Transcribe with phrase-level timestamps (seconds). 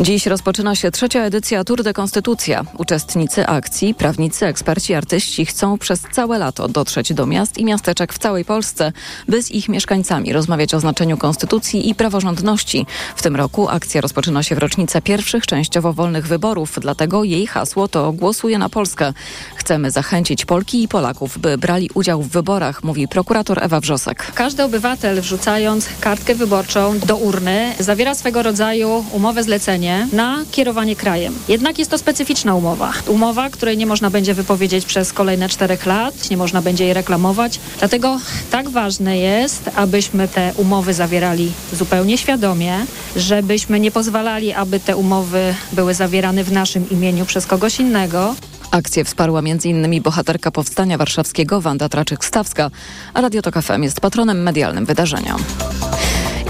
[0.00, 2.64] Dziś rozpoczyna się trzecia edycja Tour de Konstytucja.
[2.78, 8.18] Uczestnicy akcji, prawnicy, eksperci, artyści chcą przez całe lato dotrzeć do miast i miasteczek w
[8.18, 8.92] całej Polsce,
[9.28, 12.86] by z ich mieszkańcami rozmawiać o znaczeniu konstytucji i praworządności.
[13.16, 17.88] W tym roku akcja rozpoczyna się w rocznicę pierwszych częściowo wolnych wyborów, dlatego jej hasło
[17.88, 19.12] to Głosuje na Polskę.
[19.56, 24.32] Chcemy zachęcić Polki i Polaków, by brali udział w wyborach, mówi prokurator Ewa Wrzosek.
[24.34, 29.81] Każdy obywatel wrzucając kartkę wyborczą do urny zawiera swego rodzaju umowę zlecenia
[30.12, 31.34] na kierowanie krajem.
[31.48, 32.92] Jednak jest to specyficzna umowa.
[33.06, 37.60] Umowa, której nie można będzie wypowiedzieć przez kolejne czterech lat, nie można będzie jej reklamować.
[37.78, 44.96] Dlatego tak ważne jest, abyśmy te umowy zawierali zupełnie świadomie, żebyśmy nie pozwalali, aby te
[44.96, 48.34] umowy były zawierane w naszym imieniu przez kogoś innego.
[48.70, 50.02] Akcję wsparła m.in.
[50.02, 52.70] bohaterka Powstania Warszawskiego Wanda Traczyk-Stawska,
[53.14, 55.36] a Radio Tok FM jest patronem medialnym wydarzenia.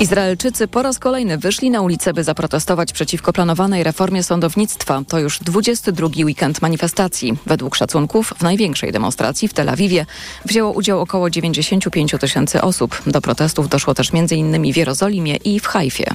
[0.02, 5.02] Izraelczycy po raz kolejny wyszli na ulicę, by zaprotestować przeciwko planowanej reformie sądownictwa.
[5.08, 7.38] To już 22 weekend manifestacji.
[7.46, 10.06] Według szacunków w największej demonstracji w Tel Awiwie
[10.44, 13.02] wzięło udział około 95 tysięcy osób.
[13.06, 14.72] Do protestów doszło też m.in.
[14.72, 16.06] w Jerozolimie i w Hajfie.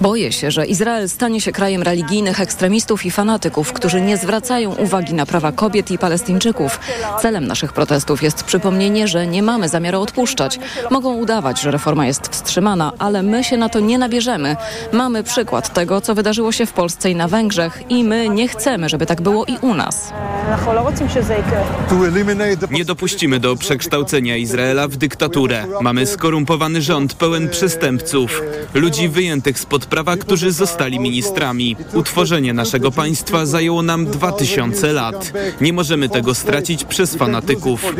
[0.00, 5.14] Boję się, że Izrael stanie się krajem religijnych ekstremistów i fanatyków, którzy nie zwracają uwagi
[5.14, 6.80] na prawa kobiet i Palestyńczyków.
[7.22, 10.58] Celem naszych protestów jest przypomnienie, że nie mamy zamiaru odpuszczać.
[10.90, 14.56] Mogą udawać, że reforma jest wstrzymana, ale my się na to nie nabierzemy.
[14.92, 18.88] Mamy przykład tego, co wydarzyło się w Polsce i na Węgrzech i my nie chcemy,
[18.88, 20.12] żeby tak było i u nas.
[22.70, 25.66] Nie dopuścimy do przekształcenia Izraela w dyktaturę.
[25.80, 28.42] Mamy skorumpowany rząd pełen przestępców,
[28.74, 31.76] ludzi wyjętych spod prawa, którzy zostali ministrami.
[31.94, 35.32] Utworzenie naszego państwa zajęło nam dwa tysiące lat.
[35.60, 37.94] Nie możemy tego stracić przez fanatyków.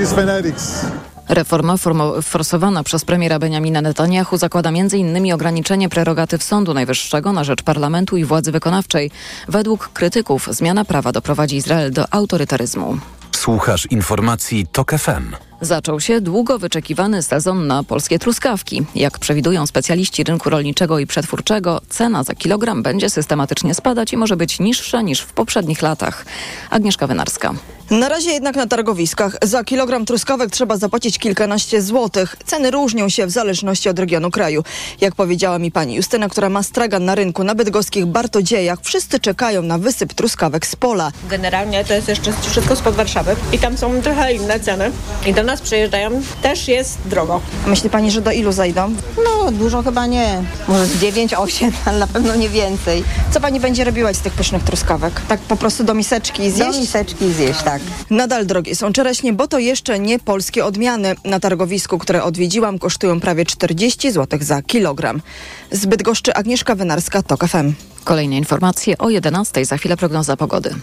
[1.30, 1.74] Reforma
[2.22, 5.32] forsowana przez premiera Benjamina Netanyahu zakłada m.in.
[5.32, 9.10] ograniczenie prerogatyw Sądu Najwyższego na rzecz parlamentu i władzy wykonawczej.
[9.48, 12.98] Według krytyków zmiana prawa doprowadzi Izrael do autorytaryzmu.
[13.32, 15.49] Słuchasz informacji TOK FM.
[15.62, 18.82] Zaczął się długo wyczekiwany sezon na polskie truskawki.
[18.94, 24.36] Jak przewidują specjaliści rynku rolniczego i przetwórczego, cena za kilogram będzie systematycznie spadać i może
[24.36, 26.26] być niższa niż w poprzednich latach.
[26.70, 27.54] Agnieszka Wynarska.
[27.90, 32.36] Na razie jednak na targowiskach za kilogram truskawek trzeba zapłacić kilkanaście złotych.
[32.46, 34.64] Ceny różnią się w zależności od regionu kraju.
[35.00, 39.62] Jak powiedziała mi pani Justyna, która ma stragan na rynku na bydgoskich Bartodziejach, wszyscy czekają
[39.62, 41.12] na wysyp truskawek z pola.
[41.30, 44.90] Generalnie to jest jeszcze wszystko spod Warszawy i tam są trochę inne ceny.
[45.26, 46.10] I do nas przyjeżdżają,
[46.42, 47.40] też jest drogo.
[47.66, 48.94] A myśli pani, że do ilu zajdą?
[49.24, 50.42] No, dużo chyba nie.
[50.68, 53.04] Może z 9, 8, ale na pewno nie więcej.
[53.30, 55.20] Co pani będzie robiła z tych pysznych truskawek?
[55.28, 56.72] Tak po prostu do miseczki zjeść?
[56.72, 57.82] Do miseczki zjeść, tak.
[58.10, 61.14] Nadal drogie są czereśnie, bo to jeszcze nie polskie odmiany.
[61.24, 65.22] Na targowisku, które odwiedziłam, kosztują prawie 40 zł za kilogram.
[65.70, 67.72] Z Bydgoszczy Agnieszka Wynarska, TOK FM.
[68.04, 69.64] Kolejne informacje o 11.
[69.64, 70.74] Za chwilę prognoza pogody.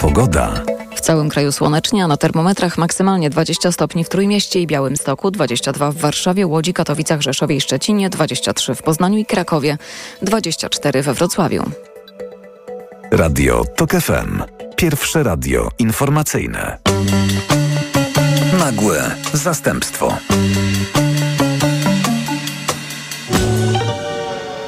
[0.00, 0.81] Pogoda.
[1.02, 5.92] W całym kraju słonecznie, a na termometrach maksymalnie 20 stopni w Trójmieście i Białymstoku, 22
[5.92, 9.78] w Warszawie, Łodzi, Katowicach, Rzeszowie i Szczecinie, 23 w Poznaniu i Krakowie,
[10.22, 11.70] 24 we Wrocławiu.
[13.10, 14.42] Radio TOK FM.
[14.76, 16.78] Pierwsze radio informacyjne.
[18.58, 20.16] Nagłe zastępstwo.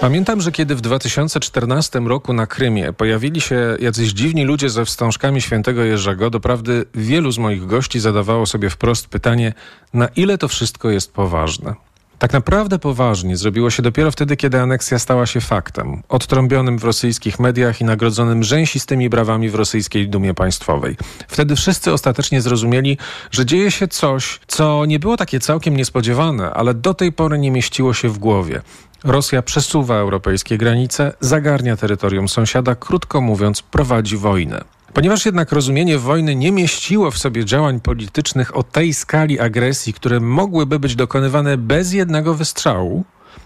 [0.04, 5.40] Pamiętam, że kiedy w 2014 roku na Krymie pojawili się jacyś dziwni ludzie ze wstążkami
[5.40, 9.52] świętego Jerzego, doprawdy wielu z moich gości zadawało sobie wprost pytanie,
[9.94, 11.74] na ile to wszystko jest poważne.
[12.18, 17.40] Tak naprawdę poważnie zrobiło się dopiero wtedy, kiedy aneksja stała się faktem, odtrąbionym w rosyjskich
[17.40, 20.96] mediach i nagrodzonym rzęsistymi brawami w rosyjskiej Dumie Państwowej.
[21.28, 22.98] Wtedy wszyscy ostatecznie zrozumieli,
[23.30, 27.50] że dzieje się coś, co nie było takie całkiem niespodziewane, ale do tej pory nie
[27.50, 28.62] mieściło się w głowie.
[29.04, 34.64] Rosja przesuwa europejskie granice, zagarnia terytorium sąsiada, krótko mówiąc, prowadzi wojnę.
[34.94, 40.20] Ponieważ jednak rozumienie wojny nie mieściło w sobie działań politycznych o tej skali agresji, które
[40.20, 43.04] mogłyby być dokonywane bez jednego wystrzału,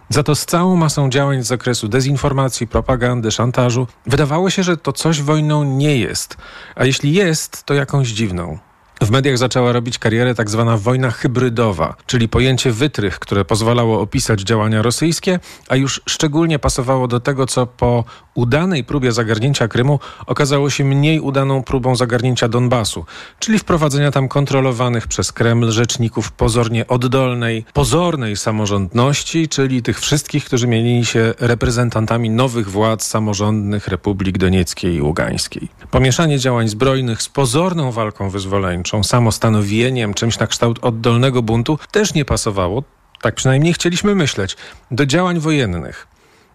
[0.08, 4.92] za to z całą masą działań z zakresu dezinformacji, propagandy, szantażu, wydawało się, że to
[4.92, 6.36] coś wojną nie jest,
[6.76, 8.58] a jeśli jest, to jakąś dziwną.
[9.00, 14.40] W mediach zaczęła robić karierę tak zwana wojna hybrydowa, czyli pojęcie wytrych, które pozwalało opisać
[14.40, 18.04] działania rosyjskie, a już szczególnie pasowało do tego, co po
[18.34, 23.04] udanej próbie zagarnięcia Krymu okazało się mniej udaną próbą zagarnięcia Donbasu,
[23.38, 30.66] czyli wprowadzenia tam kontrolowanych przez Kreml rzeczników pozornie oddolnej, pozornej samorządności, czyli tych wszystkich, którzy
[30.66, 35.68] mieli się reprezentantami nowych władz samorządnych Republik Donieckiej i Ługańskiej.
[35.90, 42.24] Pomieszanie działań zbrojnych z pozorną walką wyzwoleńczą, samostanowieniem, czymś na kształt oddolnego buntu też nie
[42.24, 42.82] pasowało,
[43.22, 44.56] tak przynajmniej chcieliśmy myśleć,
[44.90, 46.06] do działań wojennych.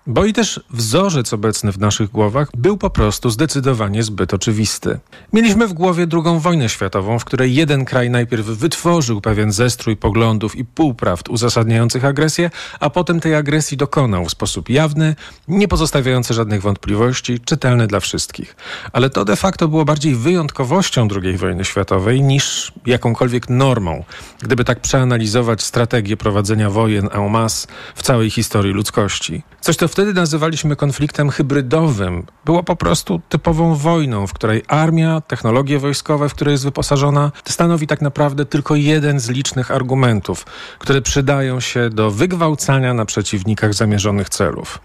[0.08, 5.00] Bo i też wzorzec obecny w naszych głowach był po prostu zdecydowanie zbyt oczywisty.
[5.34, 10.56] Mieliśmy w głowie II wojnę światową, w której jeden kraj najpierw wytworzył pewien zestrój poglądów
[10.56, 15.16] i półprawd uzasadniających agresję, a potem tej agresji dokonał w sposób jawny,
[15.48, 18.56] nie pozostawiający żadnych wątpliwości, czytelny dla wszystkich.
[18.94, 24.04] Ale to de facto było bardziej wyjątkowością II wojny światowej niż jakąkolwiek normą,
[24.42, 29.44] gdyby tak przeanalizować strategię prowadzenia wojen en masse w całej historii ludzkości.
[29.62, 35.80] Coś, co wtedy nazywaliśmy konfliktem hybrydowym, było po prostu typową wojną, w której armia, technologie
[35.80, 40.46] wojskowe, w które jest wyposażona, stanowi tak naprawdę tylko jeden z licznych argumentów,
[40.80, 44.80] które przydają się do wygwałcania na przeciwnikach zamierzonych celów.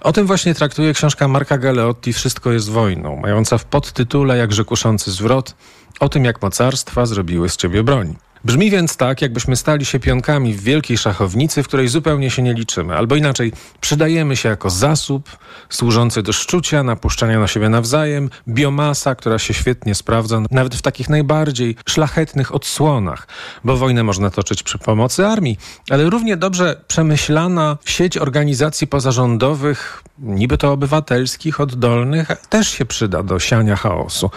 [0.00, 5.10] O tym właśnie traktuje książka Marka Galeotti Wszystko jest wojną, mająca w podtytule jakże kuszący
[5.10, 5.54] zwrot
[6.00, 8.16] o tym, jak mocarstwa zrobiły z ciebie broń.
[8.44, 12.54] Brzmi więc tak, jakbyśmy stali się pionkami w wielkiej szachownicy, w której zupełnie się nie
[12.54, 12.96] liczymy.
[12.96, 15.38] Albo inaczej, przydajemy się jako zasób
[15.68, 21.08] służący do szczucia, napuszczania na siebie nawzajem, biomasa, która się świetnie sprawdza nawet w takich
[21.08, 23.28] najbardziej szlachetnych odsłonach,
[23.64, 25.58] bo wojnę można toczyć przy pomocy armii,
[25.90, 33.38] ale równie dobrze przemyślana sieć organizacji pozarządowych, niby to obywatelskich, oddolnych, też się przyda do
[33.38, 34.30] siania chaosu.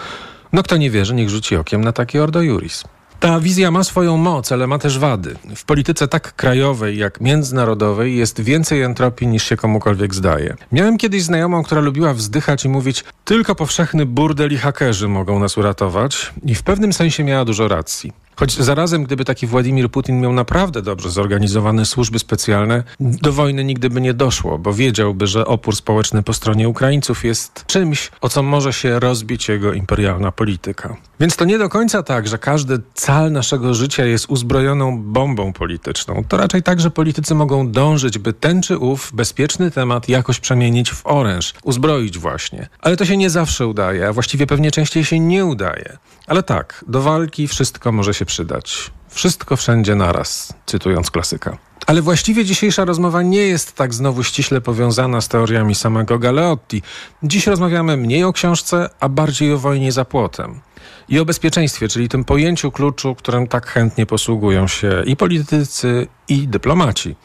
[0.52, 2.84] No kto nie wierzy, niech rzuci okiem na taki Ordo Juris.
[3.24, 5.36] Ta wizja ma swoją moc, ale ma też wady.
[5.56, 10.56] W polityce tak krajowej jak międzynarodowej jest więcej entropii niż się komukolwiek zdaje.
[10.72, 15.58] Miałem kiedyś znajomą, która lubiła wzdychać i mówić tylko powszechny burdel i hakerzy mogą nas
[15.58, 18.12] uratować i w pewnym sensie miała dużo racji.
[18.36, 23.90] Choć zarazem, gdyby taki Władimir Putin miał naprawdę dobrze zorganizowane służby specjalne, do wojny nigdy
[23.90, 28.42] by nie doszło, bo wiedziałby, że opór społeczny po stronie Ukraińców jest czymś, o co
[28.42, 30.96] może się rozbić jego imperialna polityka.
[31.20, 36.24] Więc to nie do końca tak, że każdy cal naszego życia jest uzbrojoną bombą polityczną.
[36.28, 40.92] To raczej tak, że politycy mogą dążyć, by ten czy ów bezpieczny temat jakoś przemienić
[40.92, 42.68] w oręż, uzbroić właśnie.
[42.80, 45.98] Ale to się nie zawsze udaje, a właściwie pewnie częściej się nie udaje.
[46.26, 48.90] Ale tak, do walki wszystko może się przydać.
[49.08, 51.58] Wszystko wszędzie naraz, cytując klasyka.
[51.86, 56.82] Ale właściwie dzisiejsza rozmowa nie jest tak znowu ściśle powiązana z teoriami samego Galeotti.
[57.22, 60.60] Dziś rozmawiamy mniej o książce, a bardziej o wojnie za płotem.
[61.08, 66.48] I o bezpieczeństwie, czyli tym pojęciu kluczu, którym tak chętnie posługują się i politycy, i
[66.48, 67.16] dyplomaci.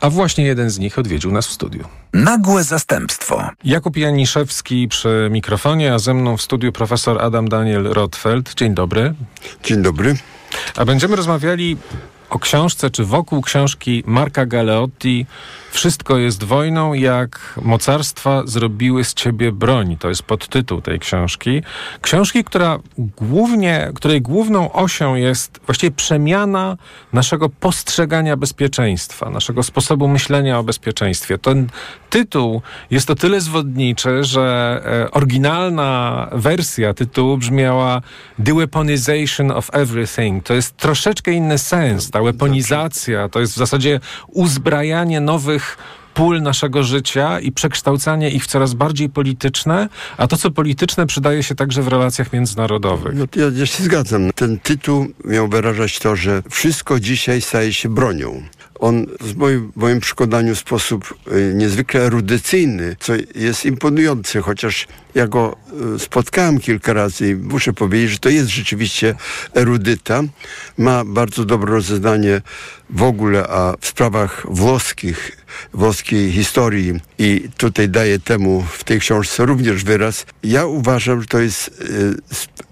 [0.00, 1.84] A właśnie jeden z nich odwiedził nas w studiu.
[2.12, 3.50] Nagłe zastępstwo.
[3.64, 8.54] Jakub Janiszewski przy mikrofonie, a ze mną w studiu profesor Adam Daniel Rotfeld.
[8.54, 9.14] Dzień dobry.
[9.62, 10.16] Dzień dobry.
[10.76, 11.76] A będziemy rozmawiali
[12.30, 15.26] o książce, czy wokół książki Marka Galeotti
[15.76, 19.96] Wszystko jest wojną, jak mocarstwa zrobiły z ciebie broń.
[20.00, 21.62] To jest podtytuł tej książki.
[22.00, 26.76] Książki, która głównie, której główną osią jest właściwie przemiana
[27.12, 31.38] naszego postrzegania bezpieczeństwa, naszego sposobu myślenia o bezpieczeństwie.
[31.38, 31.68] Ten
[32.10, 38.02] tytuł jest o tyle zwodniczy, że e, oryginalna wersja tytułu brzmiała
[38.44, 40.44] The Weaponization of Everything.
[40.44, 42.10] To jest troszeczkę inny sens.
[42.10, 45.76] Ta weaponizacja to jest w zasadzie uzbrajanie nowych
[46.14, 51.42] pól naszego życia i przekształcanie ich w coraz bardziej polityczne, a to, co polityczne, przydaje
[51.42, 53.14] się także w relacjach międzynarodowych.
[53.14, 54.32] No, ja, ja się zgadzam.
[54.32, 58.42] Ten tytuł miał wyrażać to, że wszystko dzisiaj staje się bronią.
[58.80, 64.86] On w moim, moim przekonaniu w sposób y, niezwykle erudycyjny, co jest imponujące, chociaż
[65.16, 65.56] ja go
[65.96, 69.14] y, spotkałem kilka razy i muszę powiedzieć, że to jest rzeczywiście
[69.54, 70.22] erudyta.
[70.78, 72.42] Ma bardzo dobre rozeznanie
[72.90, 75.36] w ogóle a w sprawach włoskich,
[75.74, 80.26] włoskiej historii i tutaj daje temu w tej książce również wyraz.
[80.42, 82.14] Ja uważam, że to jest y,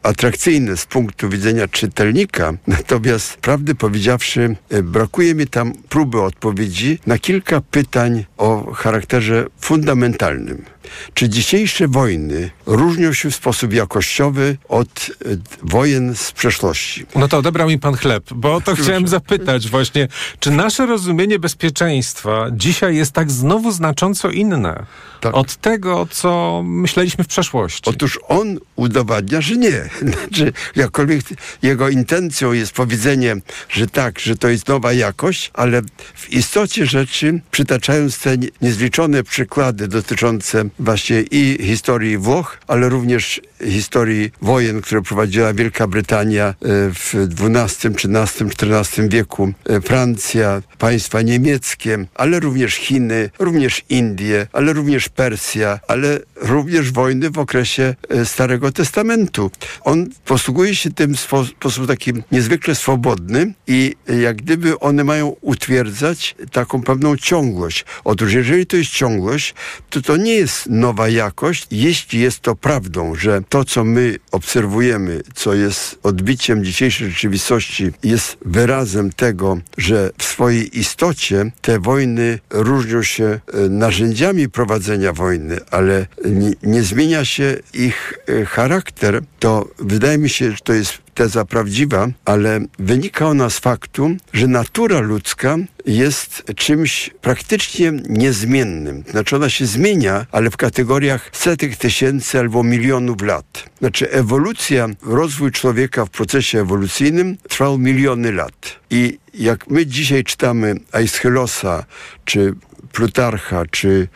[0.03, 7.19] atrakcyjne z punktu widzenia czytelnika, natomiast prawdę powiedziawszy, y, brakuje mi tam próby odpowiedzi na
[7.19, 10.74] kilka pytań o charakterze fundamentalnym.
[11.14, 17.07] Czy dzisiejsze wojny różnią się w sposób jakościowy od y, wojen z przeszłości?
[17.17, 20.09] No to odebrał mi pan chleb, bo to chciałem zapytać właśnie,
[20.41, 24.87] czy nasze rozumienie bezpieczeństwa dzisiaj jest tak znowu znacząco inne
[25.21, 25.35] tak.
[25.35, 27.91] od tego, co myśleliśmy w przeszłości?
[27.91, 29.88] Otóż on udowadnia, że nie.
[30.12, 31.25] Znaczy, jakkolwiek
[31.62, 33.37] jego intencją jest powiedzenie,
[33.69, 35.83] że tak, że to jest nowa jakość, ale
[36.14, 44.31] w istocie rzeczy, przytaczając te niezliczone przykłady dotyczące właśnie i historii Włoch, ale również historii
[44.43, 46.54] wojen, które prowadziła Wielka Brytania e,
[46.95, 54.73] w XII, XIII, XIV wieku, e, Francja, państwa niemieckie, ale również Chiny, również Indie, ale
[54.73, 59.50] również Persja, ale również wojny w okresie e, Starego Testamentu.
[59.81, 66.37] On posługuje się tym w sposób taki niezwykle swobodny i jak gdyby one mają utwierdzać
[66.52, 67.85] taką pewną ciągłość.
[68.04, 69.54] Otóż jeżeli to jest ciągłość,
[69.90, 75.21] to to nie jest nowa jakość, jeśli jest to prawdą, że to, co my obserwujemy,
[75.35, 83.02] co jest odbiciem dzisiejszej rzeczywistości, jest wyrazem tego, że w swojej istocie te wojny różnią
[83.02, 90.18] się e, narzędziami prowadzenia wojny, ale nie, nie zmienia się ich e, charakter, to wydaje
[90.18, 95.56] mi się, że to jest teza prawdziwa, ale wynika ona z faktu, że natura ludzka
[95.87, 99.04] jest czymś praktycznie niezmiennym.
[99.11, 103.71] Znaczy ona się zmienia, ale w kategoriach setek tysięcy albo milionów lat.
[103.78, 108.80] Znaczy ewolucja, rozwój człowieka w procesie ewolucyjnym trwał miliony lat.
[108.90, 111.85] I jak my dzisiaj czytamy Aeschylosa,
[112.25, 112.54] czy
[112.92, 114.09] Plutarcha czy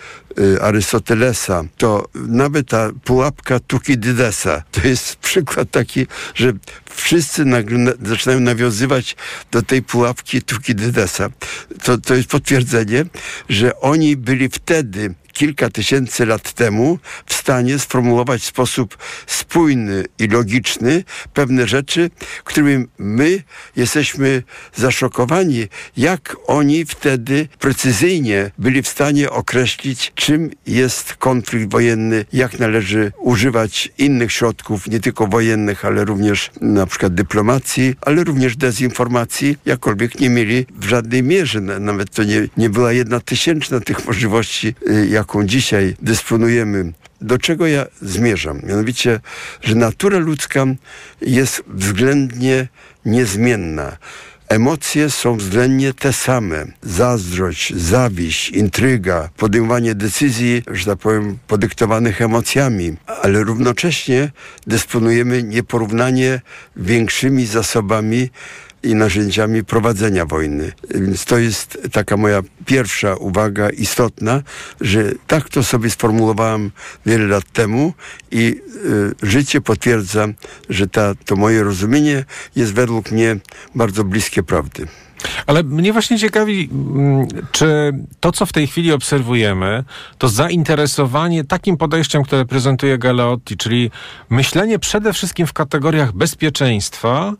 [0.61, 6.52] Arystotelesa, to nawet ta pułapka Tukidydesa to jest przykład taki, że
[6.90, 9.16] wszyscy nagle na, zaczynają nawiązywać
[9.50, 11.28] do tej pułapki Tukidydesa.
[11.82, 13.04] To, to jest potwierdzenie,
[13.49, 20.28] że oni byli wtedy kilka tysięcy lat temu w stanie sformułować w sposób spójny i
[20.28, 21.04] logiczny
[21.35, 22.11] pewne rzeczy,
[22.44, 23.42] którymi my
[23.76, 24.42] jesteśmy
[24.75, 25.66] zaszokowani,
[25.97, 33.92] jak oni wtedy precyzyjnie byli w stanie określić, czym jest konflikt wojenny, jak należy używać
[33.98, 40.30] innych środków, nie tylko wojennych, ale również na przykład dyplomacji, ale również dezinformacji, jakkolwiek nie
[40.30, 45.28] mieli w żadnej mierze, nawet to nie, nie była jedna tysięczna tych możliwości, y, jak
[45.28, 48.60] jaką dzisiaj dysponujemy, do czego ja zmierzam?
[48.62, 49.20] Mianowicie,
[49.62, 50.64] że natura ludzka
[51.20, 52.68] jest względnie
[53.04, 53.96] niezmienna.
[54.48, 56.64] Emocje są względnie te same.
[56.82, 64.30] Zazdrość, zawiść, intryga, podejmowanie decyzji, że tak powiem, podyktowanych emocjami, ale równocześnie
[64.66, 66.40] dysponujemy nieporównanie
[66.76, 68.30] większymi zasobami
[68.82, 70.73] i narzędziami prowadzenia wojny.
[70.94, 74.42] Więc to jest taka moja pierwsza uwaga istotna,
[74.80, 76.70] że tak to sobie sformułowałem
[77.06, 77.92] wiele lat temu
[78.30, 78.61] i
[79.23, 80.28] y, życie potwierdza,
[80.68, 82.25] że ta, to moje rozumienie
[82.56, 83.37] jest według mnie
[83.75, 84.87] bardzo bliskie prawdy.
[85.47, 89.85] Ale mnie właśnie ciekawi, mm, czy to, co w tej chwili obserwujemy,
[90.18, 93.90] to zainteresowanie takim podejściem, które prezentuje Galeotti, czyli
[94.30, 97.32] myślenie przede wszystkim w kategoriach bezpieczeństwa,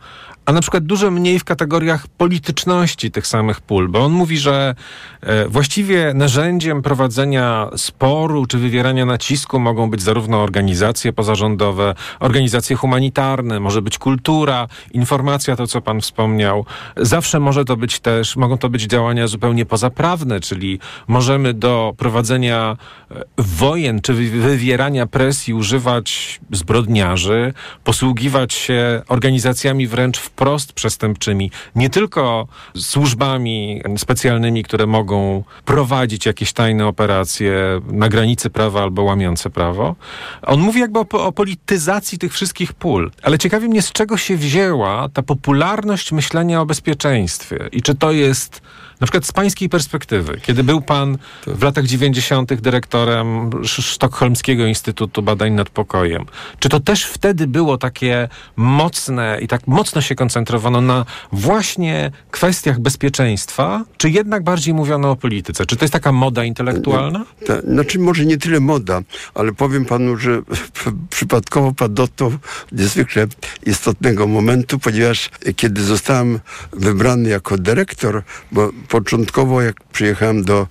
[0.49, 4.75] a na przykład dużo mniej w kategoriach polityczności tych samych pól, bo on mówi, że
[5.21, 13.61] e, właściwie narzędziem prowadzenia sporu czy wywierania nacisku mogą być zarówno organizacje pozarządowe, organizacje humanitarne,
[13.61, 16.65] może być kultura, informacja, to co pan wspomniał.
[16.97, 20.79] Zawsze może to być też, mogą to być działania zupełnie pozaprawne, czyli
[21.09, 22.77] możemy do prowadzenia
[23.11, 27.53] e, wojen czy wywierania presji używać zbrodniarzy,
[27.85, 36.53] posługiwać się organizacjami wręcz w wprost przestępczymi, nie tylko służbami specjalnymi, które mogą prowadzić jakieś
[36.53, 39.97] tajne operacje na granicy prawa albo łamiące prawo.
[40.43, 43.11] On mówi jakby o, o polityzacji tych wszystkich pól.
[43.23, 48.13] Ale ciekawi mnie, z czego się wzięła ta popularność myślenia o bezpieczeństwie i czy to
[48.13, 48.63] jest
[49.01, 52.55] na przykład z pańskiej perspektywy, kiedy był pan w latach 90.
[52.55, 56.25] dyrektorem Sztokholmskiego Instytutu Badań nad Pokojem,
[56.59, 62.81] czy to też wtedy było takie mocne i tak mocno się koncentrowano na właśnie kwestiach
[62.81, 65.67] bezpieczeństwa, czy jednak bardziej mówiono o polityce?
[65.67, 67.25] Czy to jest taka moda intelektualna?
[67.47, 69.01] Ta, znaczy może nie tyle moda,
[69.35, 70.43] ale powiem panu, że
[71.11, 72.33] przypadkowo pan dotknął
[72.73, 73.27] niezwykle
[73.67, 76.41] istotnego momentu, ponieważ kiedy zostałem
[76.73, 80.67] wybrany jako dyrektor, bo początkowo jak przyjechałem do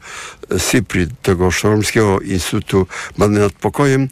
[0.58, 4.08] SIPRI, tego Sztormskiego Instytutu Badań nad Pokojem,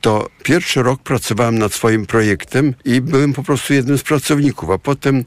[0.00, 4.78] to pierwszy rok pracowałem nad swoim projektem i byłem po prostu jednym z pracowników, a
[4.78, 5.24] potem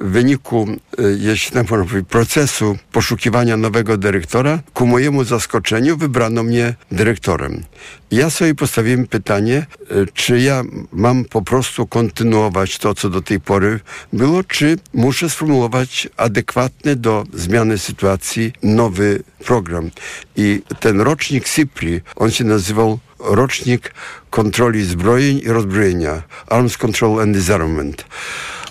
[0.00, 0.66] w wyniku,
[0.98, 1.66] e, jeśli tak
[2.08, 7.62] procesu poszukiwania nowego dyrektora, ku mojemu zaskoczeniu wybrano mnie dyrektorem.
[8.10, 10.62] Ja sobie postawiłem pytanie, e, czy ja
[10.92, 13.80] mam po prostu kontynuować to, co do tej pory
[14.12, 19.90] było, czy muszę sformułować adekwatny do zmiany sytuacji nowy program.
[20.36, 23.94] I ten rocznik SIPRI, on się nazywał rocznik
[24.30, 28.04] kontroli zbrojeń i rozbrojenia, Arms Control and Disarmament.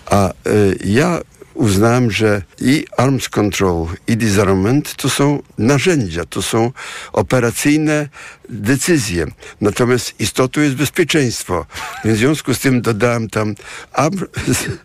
[0.05, 1.19] A y, ja
[1.55, 6.71] uznałem, że i arms control, i disarmament to są narzędzia, to są
[7.13, 8.09] operacyjne
[8.49, 9.25] decyzje.
[9.61, 11.65] Natomiast istotą jest bezpieczeństwo.
[12.03, 13.55] W związku z tym dodałem tam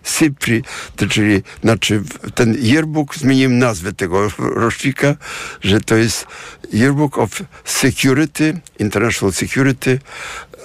[0.02, 0.62] Cypri,
[0.96, 2.02] to czyli znaczy
[2.34, 4.28] ten yearbook, zmieniłem nazwę tego
[4.64, 5.14] rocznika,
[5.60, 6.26] że to jest
[6.72, 9.98] Yearbook of Security, International Security,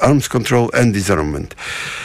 [0.02, 1.56] Arms Control and Disarmament.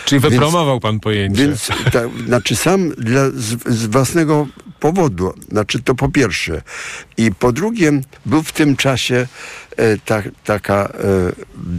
[0.05, 1.43] Czyli wypromował pan pojęcie.
[1.43, 4.47] Więc ta, znaczy sam dla, z, z własnego
[4.81, 6.63] powodu, znaczy to po pierwsze.
[7.17, 9.27] I po drugie był w tym czasie
[9.77, 10.89] e, ta, taka e,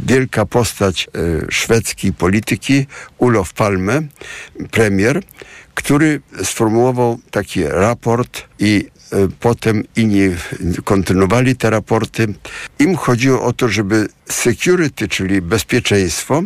[0.06, 2.86] wielka postać e, szwedzkiej polityki,
[3.18, 4.02] Ulof Palme,
[4.72, 5.22] premier,
[5.76, 10.36] który sformułował taki raport i e, potem inni
[10.84, 12.28] kontynuowali te raporty.
[12.80, 16.44] Im chodziło o to, żeby security, czyli bezpieczeństwo,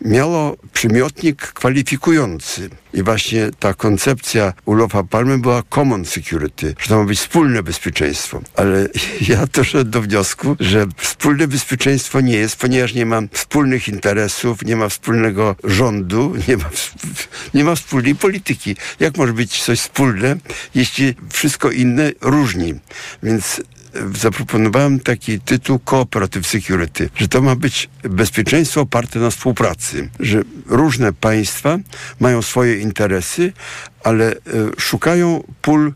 [0.00, 2.70] miało przymiotnik kwalifikujący.
[2.94, 8.40] I właśnie ta koncepcja Ulofa Palmy była common security, że to ma być wspólne bezpieczeństwo.
[8.56, 8.88] Ale
[9.28, 14.76] ja doszedłem do wniosku, że wspólne bezpieczeństwo nie jest, ponieważ nie ma wspólnych interesów, nie
[14.76, 16.70] ma wspólnego rządu, nie ma,
[17.54, 18.76] nie ma wspólnej polityki.
[19.00, 20.36] Jak może być coś wspólne,
[20.74, 22.74] jeśli wszystko inne różni?
[23.22, 23.60] Więc
[24.14, 31.12] zaproponowałem taki tytuł Cooperative Security, że to ma być bezpieczeństwo oparte na współpracy, że różne
[31.12, 31.78] państwa
[32.20, 33.52] mają swoje interesy,
[34.04, 34.36] ale e,
[34.78, 35.92] szukają pól,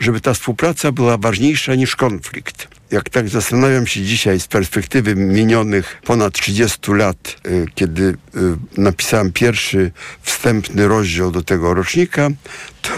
[0.00, 2.68] żeby ta współpraca była ważniejsza niż konflikt.
[2.90, 8.40] Jak tak zastanawiam się dzisiaj z perspektywy minionych ponad 30 lat, e, kiedy e,
[8.76, 9.92] napisałem pierwszy
[10.22, 12.28] wstępny rozdział do tego rocznika,
[12.82, 12.90] to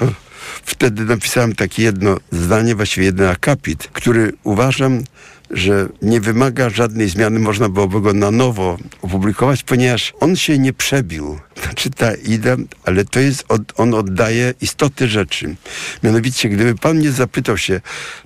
[0.62, 5.04] wtedy napisałem takie jedno zdanie, właściwie jeden akapit, który uważam,
[5.50, 10.73] że nie wymaga żadnej zmiany, można byłoby go na nowo opublikować, ponieważ on się nie
[10.73, 11.38] przebił.
[11.62, 13.44] Znaczy ta idea, ale to jest,
[13.76, 15.54] on oddaje istoty rzeczy.
[16.02, 17.80] Mianowicie, gdyby pan mnie zapytał się,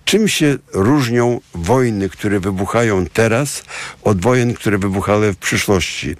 [0.05, 3.63] czym się różnią wojny, które wybuchają teraz,
[4.03, 6.17] od wojen, które wybuchały w przyszłości,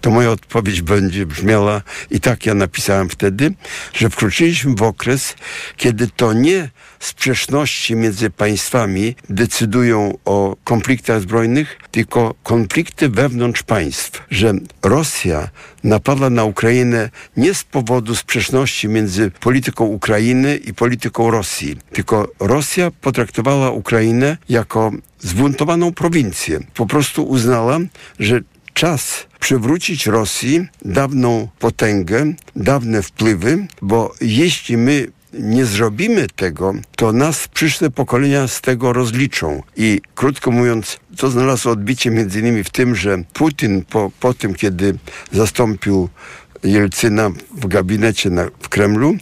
[0.00, 3.54] to moja odpowiedź będzie brzmiała, i tak ja napisałem wtedy,
[3.94, 5.34] że wkroczyliśmy w okres,
[5.76, 14.22] kiedy to nie sprzeczności między państwami decydują o konfliktach zbrojnych, tylko konflikty wewnątrz państw.
[14.30, 14.52] Że
[14.82, 15.48] Rosja
[15.84, 22.90] napadła na Ukrainę nie z powodu sprzeczności między polityką Ukrainy i polityką Rosji, tylko Rosja
[22.90, 26.60] potraktowała Ukrainę jako zbuntowaną prowincję.
[26.74, 27.78] Po prostu uznała,
[28.18, 28.40] że
[28.74, 37.48] czas przywrócić Rosji dawną potęgę, dawne wpływy, bo jeśli my nie zrobimy tego, to nas
[37.48, 39.62] przyszłe pokolenia z tego rozliczą.
[39.76, 44.54] I krótko mówiąc, to znalazło odbicie między innymi w tym, że Putin po, po tym,
[44.54, 44.98] kiedy
[45.32, 46.08] zastąpił
[46.62, 49.16] Jelcyna w gabinecie na, w Kremlu,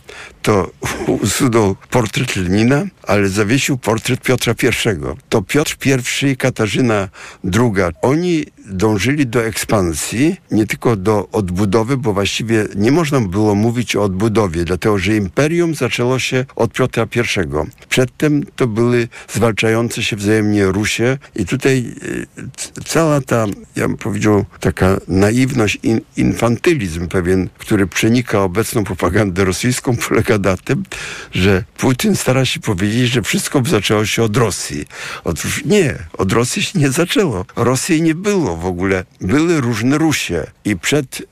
[0.48, 0.70] to
[1.22, 4.96] usunął portret Lenina, ale zawiesił portret Piotra I.
[5.28, 5.76] To Piotr
[6.22, 7.08] I i Katarzyna
[7.44, 13.96] II, oni dążyli do ekspansji, nie tylko do odbudowy, bo właściwie nie można było mówić
[13.96, 17.87] o odbudowie, dlatego że imperium zaczęło się od Piotra I.
[17.88, 21.94] Przedtem to były zwalczające się wzajemnie Rusie i tutaj
[22.38, 29.44] e, cała ta, ja bym powiedział, taka naiwność, in, infantylizm pewien, który przenika obecną propagandę
[29.44, 30.85] rosyjską, polega na tym,
[31.33, 34.87] że Putin stara się powiedzieć, że wszystko zaczęło się od Rosji.
[35.24, 37.44] Otóż nie, od Rosji się nie zaczęło.
[37.57, 39.05] Rosji nie było w ogóle.
[39.20, 41.22] Były różne Rusie i przed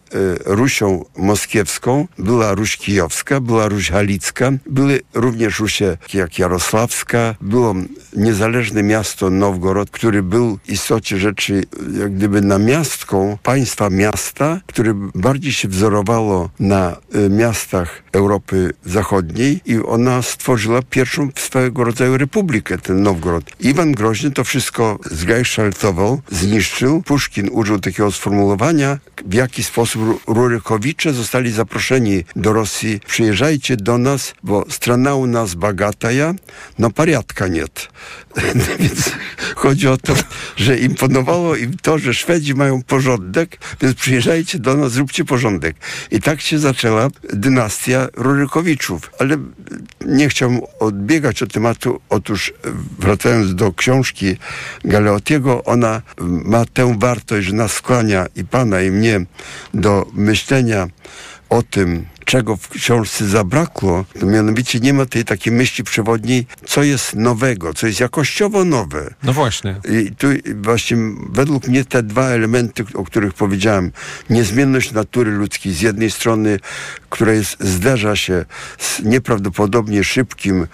[0.44, 7.74] Rusią Moskiewską, była Ruś Kijowska, była Ruś Halicka, były również Rusie jak Jarosławska, było
[8.16, 11.64] niezależne miasto Nowgorod, który był w istocie rzeczy
[12.00, 19.78] jak gdyby namiastką państwa miasta, które bardziej się wzorowało na y, miastach Europy Zachodniej i
[19.78, 23.44] ona stworzyła pierwszą swego rodzaju republikę, ten Nowgorod.
[23.60, 27.02] Iwan Groźny to wszystko zgajszaltował, zniszczył.
[27.02, 29.95] Puszkin użył takiego sformułowania, w jaki sposób
[30.26, 33.00] Rurykowicze zostali zaproszeni do Rosji.
[33.06, 36.34] Przyjeżdżajcie do nas, bo strona u nas bagataja,
[36.78, 37.64] no pariatka nie.
[38.80, 39.10] więc
[39.56, 40.14] chodzi o to,
[40.56, 45.76] że imponowało im to, że Szwedzi mają porządek, więc przyjeżdżajcie do nas, zróbcie porządek.
[46.10, 49.10] I tak się zaczęła dynastia Rurykowiczów.
[49.18, 49.36] Ale
[50.06, 52.00] nie chciałbym odbiegać od tematu.
[52.08, 52.52] Otóż
[52.98, 54.36] wracając do książki
[54.84, 59.26] Galeotiego, ona ma tę wartość, że nas skłania i pana, i mnie
[59.74, 60.88] do myślenia
[61.48, 66.82] o tym, czego w książce zabrakło, to mianowicie nie ma tej takiej myśli przewodniej, co
[66.82, 69.14] jest nowego, co jest jakościowo nowe.
[69.22, 69.80] No właśnie.
[69.92, 70.96] I tu właśnie
[71.30, 73.92] według mnie te dwa elementy, o których powiedziałem,
[74.30, 76.58] niezmienność natury ludzkiej z jednej strony,
[77.10, 78.44] która jest, zderza się
[78.78, 80.66] z nieprawdopodobnie szybkim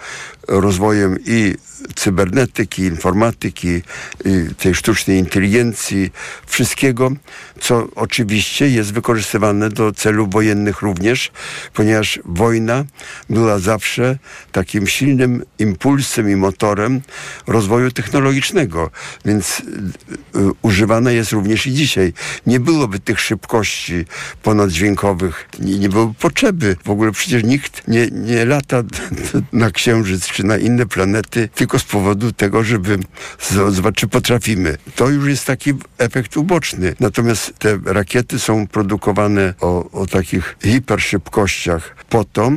[0.47, 1.55] rozwojem i
[1.95, 3.81] cybernetyki, informatyki,
[4.57, 6.11] tej sztucznej inteligencji,
[6.45, 7.11] wszystkiego,
[7.59, 11.31] co oczywiście jest wykorzystywane do celów wojennych również,
[11.73, 12.85] ponieważ wojna
[13.29, 14.17] była zawsze
[14.51, 17.01] takim silnym impulsem i motorem
[17.47, 18.91] rozwoju technologicznego,
[19.25, 19.63] więc y,
[20.39, 22.13] y, używana jest również i dzisiaj.
[22.47, 24.05] Nie byłoby tych szybkości
[24.43, 26.75] ponaddźwiękowych, nie, nie byłoby potrzeby.
[26.85, 28.83] W ogóle przecież nikt nie, nie lata
[29.53, 32.99] na Księżyc czy na inne planety tylko z powodu tego, żeby
[33.69, 34.77] zobaczyć, czy potrafimy.
[34.95, 36.95] To już jest taki efekt uboczny.
[36.99, 41.32] Natomiast te rakiety są produkowane o, o takich hiperszybkościach
[42.09, 42.51] po to,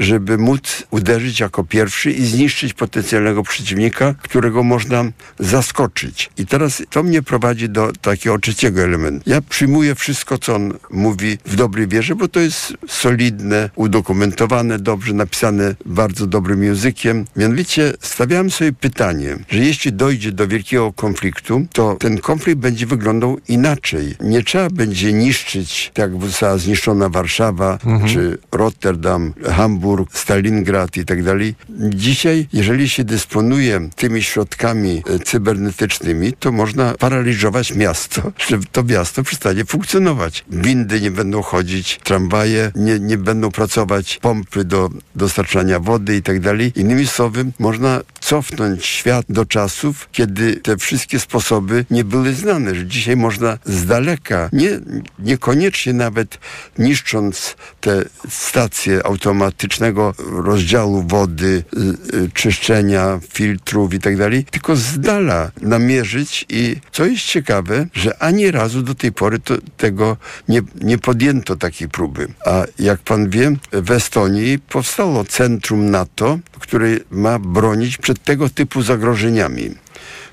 [0.00, 5.04] żeby móc uderzyć jako pierwszy i zniszczyć potencjalnego przeciwnika, którego można
[5.38, 6.30] zaskoczyć.
[6.38, 9.30] I teraz to mnie prowadzi do takiego trzeciego elementu.
[9.30, 15.12] Ja przyjmuję wszystko, co on mówi w dobrej wierze, bo to jest solidne, udokumentowane, dobrze
[15.12, 17.24] napisane, bardzo dobrym językiem.
[17.36, 23.38] Mianowicie stawiałem sobie pytanie, że jeśli dojdzie do wielkiego konfliktu, to ten konflikt będzie wyglądał
[23.48, 24.14] inaczej.
[24.20, 28.12] Nie trzeba będzie niszczyć, tak jak została zniszczona Warszawa, mhm.
[28.12, 31.54] czy Rotterdam, Hamburg, Hamburg, Stalingrad i tak dalej.
[31.78, 39.22] Dzisiaj, jeżeli się dysponuje tymi środkami e, cybernetycznymi, to można paraliżować miasto, że to miasto
[39.22, 40.44] przestanie funkcjonować.
[40.50, 46.40] Windy nie będą chodzić, tramwaje nie, nie będą pracować, pompy do dostarczania wody i tak
[46.40, 46.72] dalej.
[46.76, 52.86] Innymi słowy, można cofnąć świat do czasów, kiedy te wszystkie sposoby nie były znane, że
[52.86, 54.70] dzisiaj można z daleka, nie,
[55.18, 56.38] niekoniecznie nawet
[56.78, 61.64] niszcząc te stacje automatycznego rozdziału wody,
[62.12, 67.86] y, y, czyszczenia, filtrów i tak dalej, tylko z dala namierzyć i co jest ciekawe,
[67.92, 70.16] że ani razu do tej pory to, tego
[70.48, 72.28] nie, nie podjęto takiej próby.
[72.46, 78.48] A jak pan wie, w Estonii powstało centrum NATO, które ma bronić przed przed tego
[78.48, 79.74] typu zagrożeniami.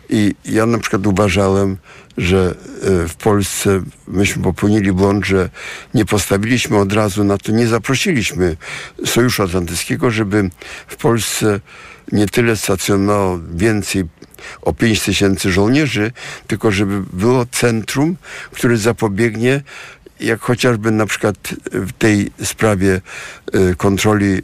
[0.10, 1.78] I ja na przykład uważałem,
[2.18, 5.50] że e, w Polsce myśmy popełnili błąd, że
[5.94, 8.58] nie postawiliśmy od razu na to, nie zaprosiliśmy
[9.06, 10.50] Sojuszu Atlantyckiego, żeby
[10.88, 11.60] w Polsce
[12.12, 14.04] nie tyle stacjonowało więcej
[14.62, 16.12] o 5 tysięcy żołnierzy,
[16.48, 18.18] tylko żeby było centrum,
[18.52, 19.62] które zapobiegnie
[20.20, 21.36] jak chociażby na przykład
[21.72, 23.02] w tej sprawie
[23.54, 24.42] e, kontroli e,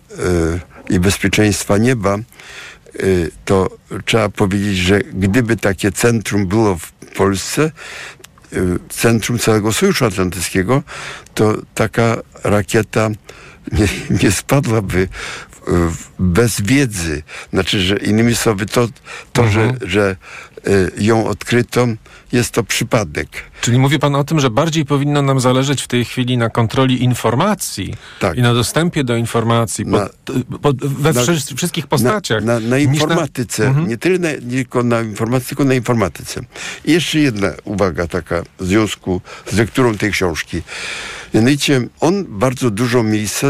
[0.89, 2.17] i bezpieczeństwa nieba,
[3.45, 7.71] to trzeba powiedzieć, że gdyby takie centrum było w Polsce,
[8.53, 10.83] y, centrum całego Sojuszu Atlantyckiego,
[11.33, 13.09] to taka rakieta
[13.71, 13.87] nie,
[14.23, 15.07] nie spadłaby
[16.19, 17.23] bez wiedzy.
[17.53, 18.87] Znaczy, że innymi słowy, to,
[19.33, 19.77] to mhm.
[19.81, 20.15] że, że
[20.67, 21.87] y, ją odkryto,
[22.35, 23.27] jest to przypadek.
[23.61, 27.03] Czyli mówi pan o tym, że bardziej powinno nam zależeć w tej chwili na kontroli
[27.03, 28.37] informacji tak.
[28.37, 30.09] i na dostępie do informacji na,
[30.81, 31.21] we na,
[31.55, 32.43] wszystkich postaciach.
[32.43, 33.69] Na, na, informatyce, na...
[33.69, 33.87] Mhm.
[33.87, 36.41] nie tyle tylko na informatyce, tylko na informatyce.
[36.85, 39.21] I jeszcze jedna uwaga taka w związku
[39.51, 40.61] z lekturą tej książki.
[41.33, 43.47] Mianowicie on bardzo dużo miejsca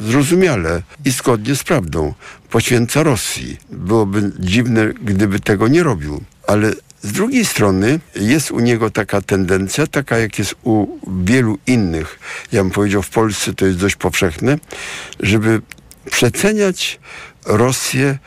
[0.00, 2.14] zrozumiale i zgodnie z prawdą
[2.50, 3.56] poświęca Rosji.
[3.70, 6.24] Byłoby dziwne, gdyby tego nie robił.
[6.46, 10.86] Ale z drugiej strony jest u niego taka tendencja, taka jak jest u
[11.24, 12.18] wielu innych,
[12.52, 14.58] ja bym powiedział w Polsce to jest dość powszechne,
[15.20, 15.60] żeby
[16.10, 17.00] przeceniać
[17.44, 18.18] Rosję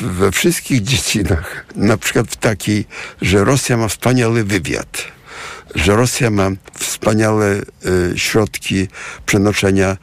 [0.00, 1.66] we wszystkich dziedzinach.
[1.76, 2.84] Na przykład w takiej,
[3.22, 5.04] że Rosja ma wspaniały wywiad,
[5.74, 8.88] że Rosja ma wspaniałe y, środki
[9.26, 9.96] przenoszenia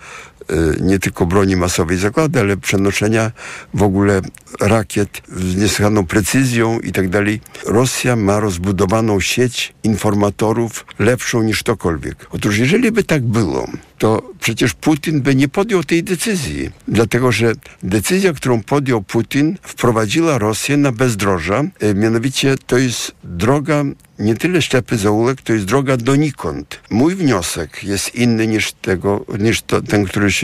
[0.82, 3.32] nie tylko broni masowej zakłady, ale przenoszenia
[3.74, 4.22] w ogóle
[4.60, 7.42] rakiet z niesłychaną precyzją i tak dalej.
[7.66, 12.28] Rosja ma rozbudowaną sieć informatorów lepszą niż ktokolwiek.
[12.32, 13.68] Otóż jeżeli by tak było,
[14.04, 16.70] to przecież Putin by nie podjął tej decyzji.
[16.88, 21.64] Dlatego, że decyzja, którą podjął Putin, wprowadziła Rosję na bezdroża.
[21.84, 23.84] Y, mianowicie to jest droga
[24.20, 26.80] nie tyle ślepy zaułek, to jest droga donikąd.
[26.90, 30.44] Mój wniosek jest inny niż, tego, niż to, ten, który się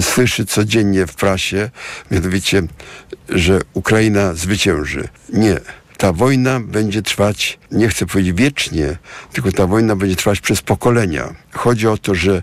[0.00, 1.70] słyszy codziennie w prasie,
[2.10, 2.62] mianowicie,
[3.28, 5.08] że Ukraina zwycięży.
[5.32, 5.60] Nie.
[5.96, 8.96] Ta wojna będzie trwać, nie chcę powiedzieć wiecznie,
[9.32, 11.34] tylko ta wojna będzie trwać przez pokolenia.
[11.52, 12.42] Chodzi o to, że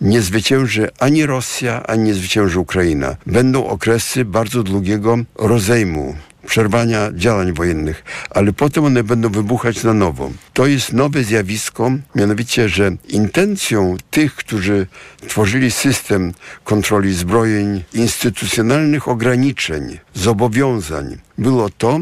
[0.00, 3.16] nie zwycięży ani Rosja, ani nie zwycięży Ukraina.
[3.26, 6.14] Będą okresy bardzo długiego rozejmu
[6.46, 10.30] przerwania działań wojennych, ale potem one będą wybuchać na nowo.
[10.52, 14.86] To jest nowe zjawisko, mianowicie, że intencją tych, którzy
[15.28, 16.32] tworzyli system
[16.64, 22.00] kontroli zbrojeń, instytucjonalnych ograniczeń, zobowiązań, było to,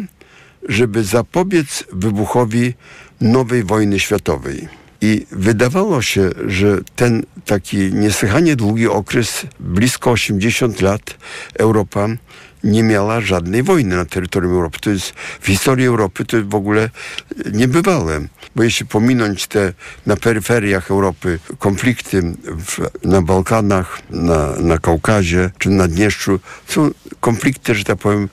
[0.68, 2.74] żeby zapobiec wybuchowi
[3.20, 4.68] nowej wojny światowej.
[5.00, 11.16] I wydawało się, że ten taki niesłychanie długi okres, blisko 80 lat,
[11.54, 12.08] Europa
[12.64, 14.78] nie miała żadnej wojny na terytorium Europy.
[14.80, 16.90] To jest w historii Europy to jest w ogóle
[17.52, 18.20] niebywałe.
[18.56, 19.72] Bo jeśli pominąć te
[20.06, 27.74] na peryferiach Europy konflikty w, na Bałkanach, na, na Kaukazie czy na Dnieszczu, są konflikty,
[27.74, 28.28] że tak powiem,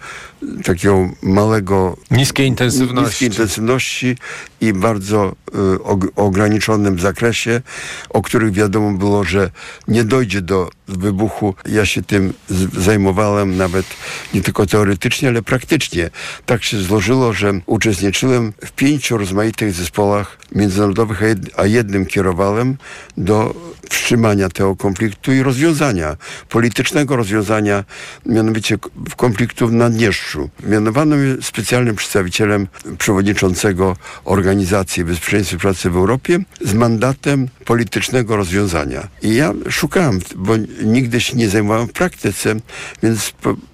[0.64, 1.98] takiego małego...
[2.12, 3.06] Niskiej intensywności.
[3.06, 4.16] Niskiej intensywności
[4.62, 5.36] i bardzo
[5.76, 7.62] y, og, ograniczonym zakresie,
[8.10, 9.50] o których wiadomo było, że
[9.88, 11.56] nie dojdzie do wybuchu.
[11.66, 12.34] Ja się tym
[12.78, 13.86] zajmowałem nawet
[14.34, 16.10] nie tylko teoretycznie, ale praktycznie.
[16.46, 21.22] Tak się złożyło, że uczestniczyłem w pięciu rozmaitych zespołach międzynarodowych,
[21.58, 22.78] a jednym kierowałem
[23.18, 23.56] do
[23.90, 26.18] wstrzymania tego konfliktu i rozwiązania,
[26.50, 27.84] politycznego rozwiązania,
[28.26, 28.78] mianowicie
[29.18, 30.29] konfliktu w Naddniestrzu.
[30.64, 39.08] Mianowano mnie specjalnym przedstawicielem przewodniczącego Organizacji Bezpieczeństwa Pracy w Europie z mandatem politycznego rozwiązania.
[39.22, 42.56] I ja szukałem, bo nigdy się nie zajmowałem w praktyce,
[43.04, 43.34] więc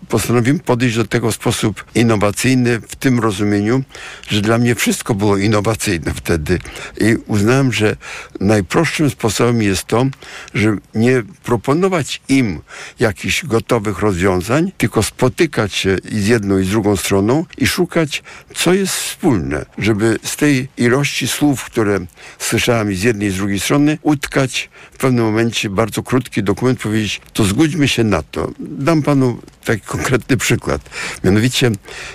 [0.09, 3.83] postanowiłem podejść do tego w sposób innowacyjny, w tym rozumieniu,
[4.27, 6.59] że dla mnie wszystko było innowacyjne wtedy.
[7.01, 7.95] I uznałem, że
[8.39, 10.05] najprostszym sposobem jest to,
[10.53, 12.61] że nie proponować im
[12.99, 18.23] jakichś gotowych rozwiązań, tylko spotykać się i z jedną i z drugą stroną i szukać,
[18.55, 21.99] co jest wspólne, żeby z tej ilości słów, które
[22.39, 27.21] słyszałem z jednej i z drugiej strony, utkać w pewnym momencie bardzo krótki dokument, powiedzieć,
[27.33, 28.51] to zgódźmy się na to.
[28.59, 30.81] Dam panu taki konkretny przykład.
[31.23, 31.71] Mianowicie,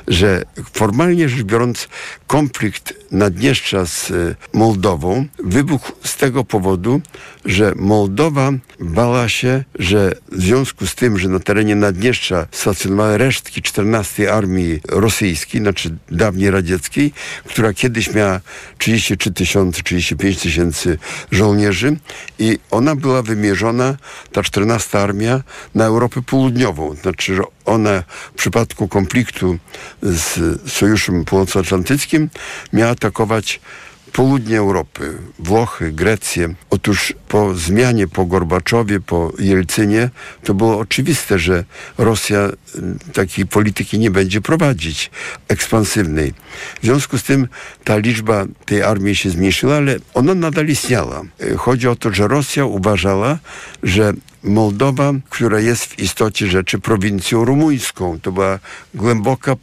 [0.08, 1.88] że formalnie rzecz biorąc,
[2.26, 4.14] konflikt Naddniestrza z e,
[4.52, 7.00] Mołdową wybuchł z tego powodu,
[7.44, 13.62] że Mołdowa bała się, że w związku z tym, że na terenie Naddniestrza stacjonowały resztki
[13.62, 17.12] 14 Armii Rosyjskiej, znaczy dawniej radzieckiej,
[17.44, 18.40] która kiedyś miała
[18.78, 20.98] 33 tysiące, 35 tysięcy
[21.30, 21.96] żołnierzy
[22.38, 23.96] i ona była wymierzona,
[24.32, 25.42] ta 14 Armia,
[25.74, 26.94] na Europę Południową.
[26.94, 28.02] Znaczy, że ona
[28.34, 29.58] w przypadku konfliktu
[30.02, 32.30] z Sojuszem Północnoatlantyckim
[32.72, 33.60] miała atakować
[34.12, 36.54] południe Europy, Włochy, Grecję.
[36.70, 40.10] Otóż po zmianie, po Gorbaczowie, po Jelcynie,
[40.44, 41.64] to było oczywiste, że
[41.98, 45.10] Rosja y, takiej polityki nie będzie prowadzić,
[45.48, 46.34] ekspansywnej.
[46.82, 47.48] W związku z tym
[47.84, 51.22] ta liczba tej armii się zmniejszyła, ale ona nadal istniała.
[51.42, 53.38] Y, chodzi o to, że Rosja uważała,
[53.82, 54.12] że
[54.44, 58.20] Mołdowa, która jest w istocie rzeczy prowincją rumuńską.
[58.20, 58.58] To była
[58.94, 59.56] głęboka,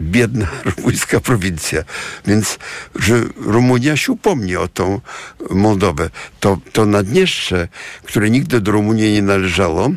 [0.00, 0.46] biedna
[0.76, 1.82] rumuńska prowincja.
[2.26, 2.58] Więc,
[2.94, 5.00] że Rumunia się upomni o tą
[5.50, 6.10] Mołdowę.
[6.40, 7.68] To, to Naddniestrze,
[8.02, 9.90] które nigdy do Rumunii nie należało,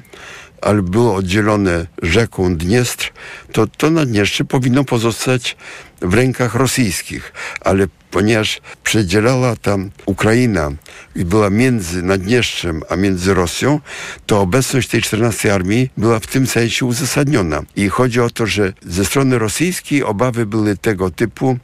[0.61, 3.11] ale było oddzielone rzeką Dniestr,
[3.51, 5.57] to to Naddniestrze powinno pozostać
[6.01, 7.33] w rękach rosyjskich.
[7.61, 10.71] Ale ponieważ przedzielała tam Ukraina
[11.15, 13.79] i była między Naddniestrzem a między Rosją,
[14.25, 17.61] to obecność tej 14 armii była w tym sensie uzasadniona.
[17.75, 21.57] I chodzi o to, że ze strony rosyjskiej obawy były tego typu,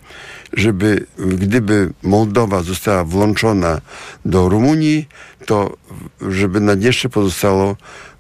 [0.54, 3.82] żeby gdyby Mołdowa została włączona
[4.26, 5.08] do Rumunii,
[5.46, 5.78] to
[6.30, 7.78] żeby Naddniestrze pozostało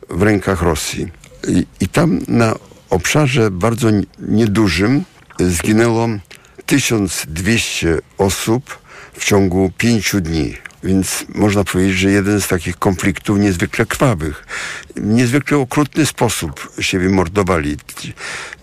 [0.09, 1.07] w rękach Rosji.
[1.47, 2.55] I, i tam na
[2.89, 3.87] obszarze bardzo
[4.19, 5.03] niedużym
[5.39, 6.09] zginęło
[6.65, 8.79] 1200 osób
[9.13, 10.57] w ciągu pięciu dni.
[10.83, 14.47] Więc można powiedzieć, że jeden z takich konfliktów niezwykle krwawych.
[14.95, 17.77] Niezwykle okrutny sposób się wymordowali.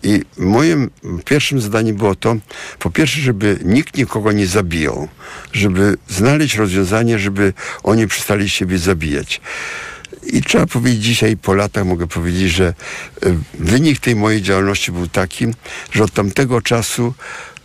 [0.03, 0.91] I moim
[1.25, 2.37] pierwszym zadaniem było to,
[2.79, 5.09] po pierwsze, żeby nikt nikogo nie zabijał.
[5.53, 9.41] Żeby znaleźć rozwiązanie, żeby oni przestali siebie zabijać.
[10.27, 12.75] I trzeba powiedzieć dzisiaj, po latach mogę powiedzieć, że e,
[13.55, 15.47] wynik tej mojej działalności był taki,
[15.93, 17.15] że od tamtego czasu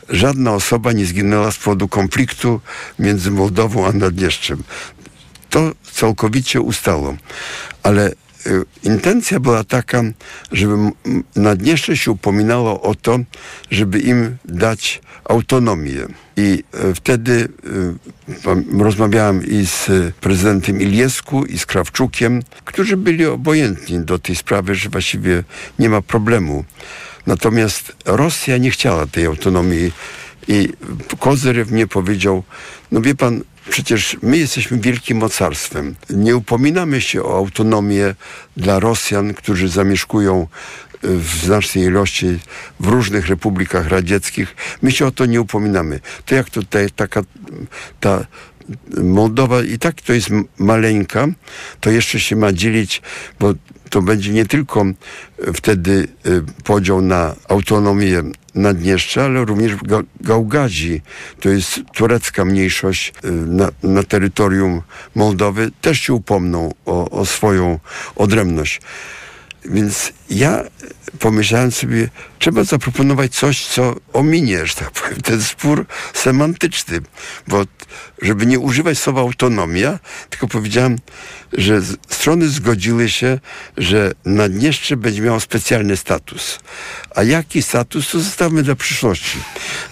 [0.09, 2.61] żadna osoba nie zginęła z powodu konfliktu
[2.99, 4.63] między Mołdową a Naddniestrzem.
[5.49, 7.15] To całkowicie ustało.
[7.83, 8.15] Ale y,
[8.83, 10.03] intencja była taka,
[10.51, 10.75] żeby
[11.35, 13.19] Naddniestrze się upominało o to,
[13.71, 16.07] żeby im dać autonomię.
[16.37, 17.49] I y, wtedy
[18.77, 24.75] y, rozmawiałem i z prezydentem Iliesku, i z Krawczukiem, którzy byli obojętni do tej sprawy,
[24.75, 25.43] że właściwie
[25.79, 26.65] nie ma problemu.
[27.27, 29.91] Natomiast Rosja nie chciała tej autonomii
[30.47, 30.69] i
[31.19, 32.43] Kozyrew mnie powiedział,
[32.91, 35.95] no wie pan, przecież my jesteśmy wielkim mocarstwem.
[36.09, 38.15] Nie upominamy się o autonomię
[38.57, 40.47] dla Rosjan, którzy zamieszkują
[41.03, 42.39] w znacznej ilości
[42.79, 44.55] w różnych republikach radzieckich.
[44.81, 45.99] My się o to nie upominamy.
[46.25, 47.21] To jak tutaj taka
[47.99, 48.25] ta
[49.03, 51.27] Mołdowa i tak to jest maleńka,
[51.79, 53.01] to jeszcze się ma dzielić,
[53.39, 53.53] bo
[53.89, 54.85] to będzie nie tylko
[55.53, 56.07] wtedy
[56.63, 58.23] podział na autonomię
[58.55, 61.01] Naddniestrza, ale również Ga Gałgazi,
[61.39, 63.13] to jest turecka mniejszość
[63.47, 64.81] na, na terytorium
[65.15, 67.79] Mołdowy, też się upomną o, o swoją
[68.15, 68.81] odrębność.
[69.65, 70.63] Więc ja
[71.19, 72.09] pomyślałem sobie,
[72.39, 76.99] trzeba zaproponować coś, co ominie, że tak powiem, ten spór semantyczny,
[77.47, 77.65] bo
[78.21, 80.97] żeby nie używać słowa autonomia, tylko powiedziałem,
[81.53, 83.39] że strony zgodziły się,
[83.77, 86.59] że Naddniestrze będzie miało specjalny status.
[87.15, 89.37] A jaki status, to zostawmy dla przyszłości.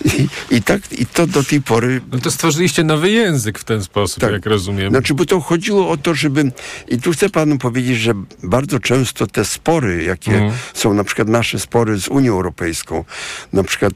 [0.06, 2.02] I, i tak, i to do tej pory...
[2.12, 4.32] No to stworzyliście nowy język w ten sposób, tak.
[4.32, 4.89] jak rozumiem.
[4.89, 6.52] Znaczy, bo to chodziło o to, żeby...
[6.88, 10.51] I tu chcę panu powiedzieć, że bardzo często te spory, jakie mm.
[10.73, 13.05] są na przykład nasze spory z Unią Europejską,
[13.53, 13.93] na przykład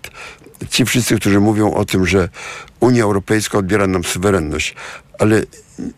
[0.69, 2.29] ci wszyscy, którzy mówią o tym, że
[2.79, 4.75] Unia Europejska odbiera nam suwerenność,
[5.19, 5.43] ale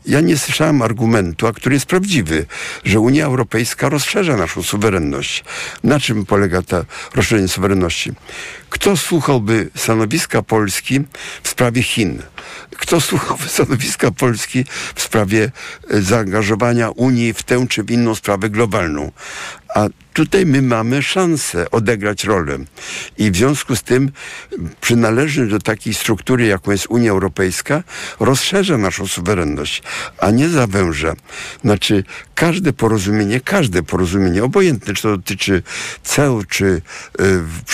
[0.05, 2.45] ja nie słyszałem argumentu, a który jest prawdziwy,
[2.83, 5.43] że Unia Europejska rozszerza naszą suwerenność.
[5.83, 8.11] Na czym polega to rozszerzenie suwerenności?
[8.69, 10.99] Kto słuchałby stanowiska Polski
[11.43, 12.21] w sprawie Chin?
[12.77, 15.51] Kto słuchałby stanowiska Polski w sprawie
[15.89, 19.11] e, zaangażowania Unii w tę czy w inną sprawę globalną?
[19.75, 22.57] A tutaj my mamy szansę odegrać rolę.
[23.17, 24.11] I w związku z tym
[24.81, 27.83] przynależność do takiej struktury, jaką jest Unia Europejska,
[28.19, 29.83] rozszerza naszą suwerenność,
[30.17, 31.13] a nie zawęża.
[31.61, 32.03] Znaczy,
[32.39, 35.63] każde porozumienie, każde porozumienie, obojętne, czy to dotyczy
[36.03, 36.81] ceł, czy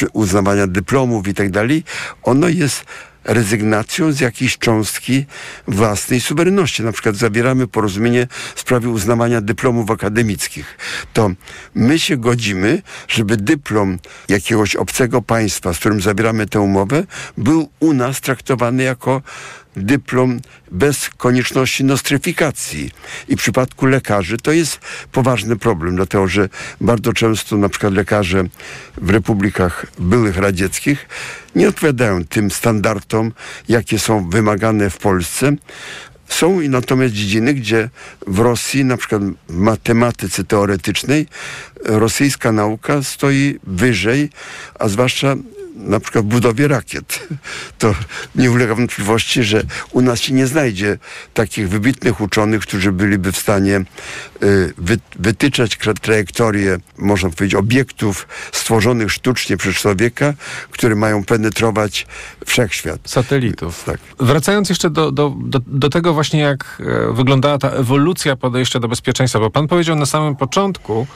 [0.02, 1.84] y, uznawania dyplomów i tak dalej,
[2.24, 2.86] ono jest
[3.24, 5.26] rezygnacją z jakiejś cząstki
[5.68, 6.84] własnej suwerenności.
[6.84, 10.78] Na przykład zawieramy porozumienie w sprawie uznawania dyplomów akademickich.
[11.14, 11.32] To
[11.76, 14.00] my się godzimy, żeby dyplom
[14.30, 17.04] jakiegoś obcego państwa, z którym zawieramy tę umowę,
[17.38, 19.22] był u nas traktowany jako
[19.76, 22.92] dyplom bez konieczności nostryfikacji.
[23.28, 24.80] I w przypadku lekarzy to jest
[25.12, 26.50] poważny problem, dlatego że
[26.82, 28.44] bardzo często na przykład lekarze
[28.98, 31.08] w republikach byłych radzieckich
[31.56, 33.32] nie odpowiadają tym standardom,
[33.70, 35.56] jakie są wymagane w Polsce.
[36.28, 37.90] Są natomiast dziedziny, gdzie
[38.28, 41.28] w Rosji, na przykład w matematyce teoretycznej,
[41.86, 44.30] rosyjska nauka stoi wyżej,
[44.80, 45.36] a zwłaszcza
[45.76, 47.20] na przykład w budowie rakiet.
[47.78, 47.96] To
[48.36, 50.98] nie ulega wątpliwości, że u nas się nie znajdzie
[51.34, 53.82] takich wybitnych uczonych, którzy byliby w stanie
[54.44, 54.74] y,
[55.20, 60.34] wytyczać trajektorię, można powiedzieć, obiektów stworzonych sztucznie przez człowieka,
[60.72, 62.08] które mają penetrować
[62.46, 63.00] wszechświat.
[63.06, 63.84] Satelitów.
[63.84, 64.00] Tak.
[64.20, 68.88] Wracając jeszcze do, do, do, do tego właśnie, jak e, wyglądała ta ewolucja podejścia do
[68.88, 71.08] bezpieczeństwa, bo pan powiedział na samym początku,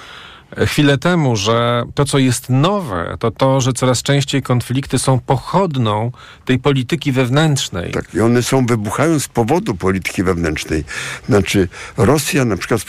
[0.58, 6.12] chwilę temu, że to, co jest nowe, to to, że coraz częściej konflikty są pochodną
[6.46, 7.92] tej polityki wewnętrznej.
[7.92, 10.84] Tak, i one są, wybuchają z powodu polityki wewnętrznej.
[11.30, 12.82] Znaczy, Rosja na przykład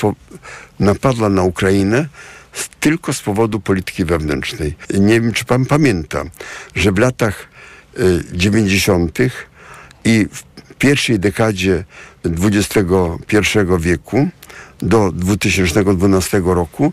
[0.80, 2.08] napadła na Ukrainę
[2.80, 4.76] tylko z powodu polityki wewnętrznej.
[4.94, 6.24] Nie wiem, czy pan pamięta,
[6.74, 7.48] że w latach
[7.98, 9.18] y, 90.
[10.04, 10.42] i w
[10.74, 11.84] pierwszej dekadzie
[12.24, 14.28] XXI wieku
[14.82, 16.92] do 2012 roku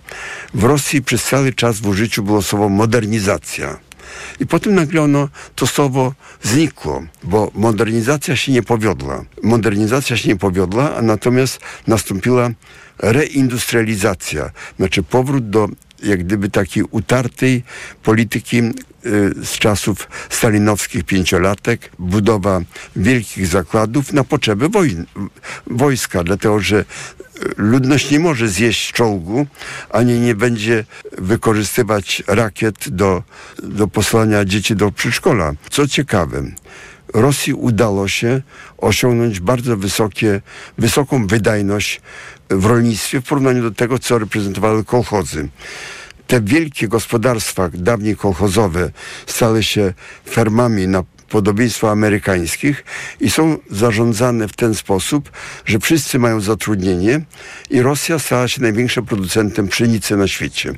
[0.54, 3.80] w Rosji przez cały czas w użyciu było słowo modernizacja.
[4.40, 9.26] I potem nagle ono, to słowo znikło, bo modernizacja się nie powiodła.
[9.44, 12.50] Modernizacja się nie powiodła, a natomiast nastąpiła
[13.00, 15.70] reindustrializacja, znaczy powrót do
[16.04, 17.64] jak gdyby takiej utartej
[18.04, 18.74] polityki y,
[19.44, 22.62] z czasów stalinowskich pięciolatek, budowa
[22.96, 25.06] wielkich zakładów na potrzeby wojn,
[25.68, 26.86] wojska, dlatego że
[27.58, 29.48] ludność nie może zjeść czołgu,
[29.90, 30.86] ani nie będzie
[31.18, 33.24] wykorzystywać rakiet do,
[33.64, 35.54] do posłania dzieci do przedszkola.
[35.70, 36.44] Co ciekawe,
[37.14, 38.42] Rosji udało się
[38.78, 40.42] osiągnąć bardzo wysokie,
[40.78, 42.02] wysoką wydajność
[42.50, 45.50] w rolnictwie w porównaniu do tego, co reprezentowały kolchozy
[46.28, 48.92] te wielkie gospodarstwa, dawniej kolchozowe,
[49.28, 49.94] stały się
[50.30, 52.84] fermami na podobieństwa amerykańskich
[53.20, 55.32] i są zarządzane w ten sposób,
[55.66, 57.22] że wszyscy mają zatrudnienie
[57.70, 60.74] i Rosja stała się największym producentem pszenicy na świecie.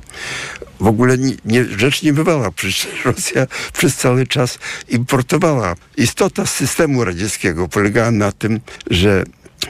[0.80, 4.58] W ogóle nie, nie, rzecz nie bywała, przecież Rosja przez cały czas
[4.88, 5.74] importowała.
[5.96, 8.60] Istota systemu radzieckiego polegała na tym,
[8.90, 9.24] że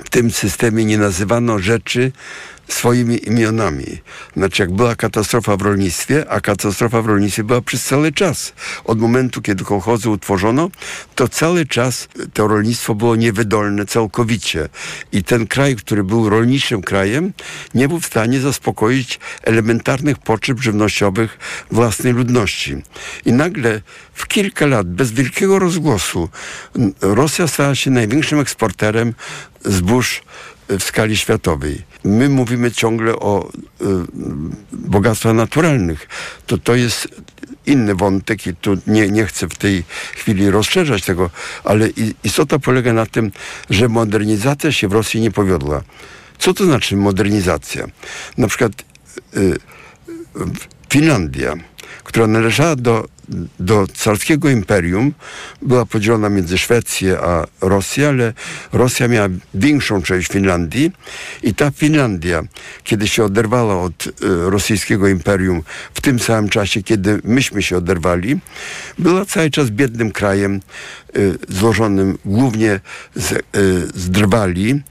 [0.04, 2.12] w tym systemie nie nazywano rzeczy
[2.72, 3.98] swoimi imionami.
[4.36, 8.52] Znaczy, jak była katastrofa w rolnictwie, a katastrofa w rolnictwie była przez cały czas.
[8.84, 10.70] Od momentu, kiedy kołchozy utworzono,
[11.14, 14.68] to cały czas to rolnictwo było niewydolne całkowicie.
[15.12, 17.32] I ten kraj, który był rolniczym krajem,
[17.74, 21.38] nie był w stanie zaspokoić elementarnych potrzeb żywnościowych
[21.70, 22.82] własnej ludności.
[23.24, 23.80] I nagle
[24.14, 26.28] w kilka lat, bez wielkiego rozgłosu,
[27.00, 29.14] Rosja stała się największym eksporterem
[29.64, 30.22] zbóż
[30.68, 31.89] w skali światowej.
[32.04, 33.84] My mówimy ciągle o y,
[34.72, 36.08] bogactwach naturalnych.
[36.46, 37.08] To to jest
[37.66, 41.30] inny wątek i tu nie, nie chcę w tej chwili rozszerzać tego,
[41.64, 41.88] ale
[42.24, 43.32] istota polega na tym,
[43.70, 45.82] że modernizacja się w Rosji nie powiodła.
[46.38, 47.86] Co to znaczy modernizacja?
[48.38, 48.72] Na przykład
[49.36, 49.56] y,
[50.92, 51.54] Finlandia,
[52.10, 53.08] która należała do
[53.60, 55.12] do carskiego imperium
[55.62, 58.32] była podzielona między Szwecję a Rosję, ale
[58.72, 60.92] Rosja miała większą część Finlandii
[61.42, 62.42] i ta Finlandia,
[62.84, 64.10] kiedy się oderwała od y,
[64.50, 65.62] rosyjskiego imperium
[65.94, 68.38] w tym samym czasie, kiedy myśmy się oderwali,
[68.98, 70.60] była cały czas biednym krajem
[71.16, 72.80] y, złożonym głównie
[73.14, 73.42] z, y,
[73.94, 74.82] z drwali.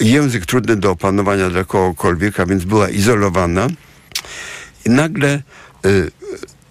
[0.00, 3.68] Język trudny do opanowania dla kogokolwiek, a więc była izolowana.
[4.86, 5.42] I nagle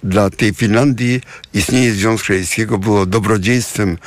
[0.04, 1.22] dla tej Finlandii
[1.54, 3.98] istnienie Związku Radzieckiego było dobrodziejstwem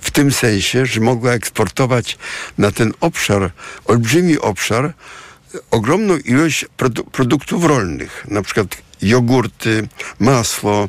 [0.00, 2.18] w tym sensie, że mogła eksportować
[2.58, 3.50] na ten obszar,
[3.84, 4.94] olbrzymi obszar,
[5.70, 9.88] ogromną ilość produ produktów rolnych, na przykład jogurty,
[10.18, 10.88] masło,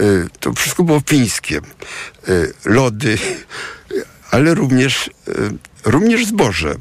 [0.00, 1.60] y, to wszystko było fińskie,
[2.28, 3.18] y, lody,
[4.30, 5.32] ale również, y,
[5.84, 6.74] również zboże.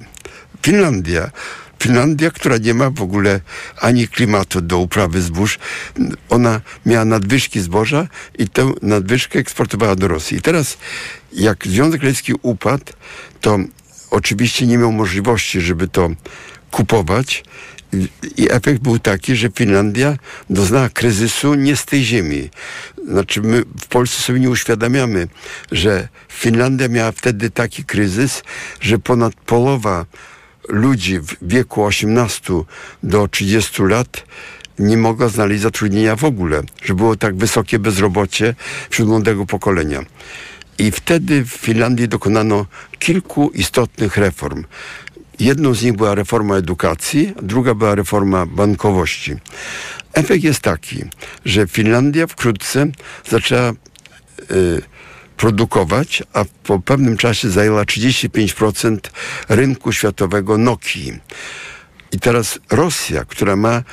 [0.62, 1.32] Finlandia
[1.84, 3.42] Finlandia, która nie ma w ogóle
[3.82, 5.60] ani klimatu do uprawy zbóż,
[6.30, 8.08] ona miała nadwyżki zboża
[8.38, 10.38] i tę nadwyżkę eksportowała do Rosji.
[10.38, 10.78] I teraz,
[11.34, 12.86] jak Związek Radziecki upadł,
[13.42, 13.60] to
[14.12, 16.10] oczywiście nie miał możliwości, żeby to
[16.72, 17.44] kupować.
[18.38, 20.18] I efekt był taki, że Finlandia
[20.50, 22.50] doznała kryzysu nie z tej ziemi.
[23.08, 25.28] Znaczy, my w Polsce sobie nie uświadamiamy,
[25.72, 28.44] że Finlandia miała wtedy taki kryzys,
[28.82, 30.06] że ponad połowa
[30.68, 32.54] ludzi w wieku 18
[33.04, 34.24] do 30 lat
[34.80, 38.56] nie mogła znaleźć zatrudnienia w ogóle, że było tak wysokie bezrobocie
[38.90, 40.02] wśród młodego pokolenia.
[40.78, 42.66] I wtedy w Finlandii dokonano
[43.00, 44.64] kilku istotnych reform.
[45.40, 49.36] Jedną z nich była reforma edukacji, druga była reforma bankowości.
[50.14, 51.04] Efekt jest taki,
[51.46, 52.88] że Finlandia wkrótce
[53.30, 54.82] zaczęła y,
[55.40, 58.98] produkować, a po pewnym czasie zajęła 35%
[59.50, 61.14] rynku światowego Nokii.
[62.12, 63.84] I teraz Rosja, która ma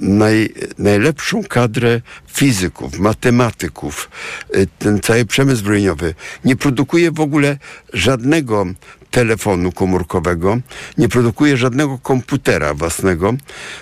[0.00, 2.00] naj, najlepszą kadrę
[2.32, 4.10] fizyków, matematyków,
[4.56, 7.58] y, ten cały przemysł zbrojeniowy, nie produkuje w ogóle
[7.92, 8.66] żadnego
[9.10, 10.58] telefonu komórkowego,
[10.98, 13.34] nie produkuje żadnego komputera własnego.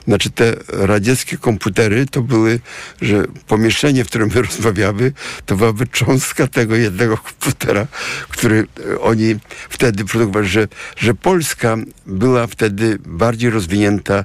[0.08, 2.60] Znaczy te radzieckie komputery to były,
[3.02, 5.12] że pomieszczenie, w którym my rozmawiamy,
[5.46, 7.86] to była cząstka tego jednego komputera,
[8.28, 8.66] który
[9.00, 9.36] oni
[9.68, 14.24] wtedy produkowali, że, że Polska była wtedy bardziej rozwinięta e,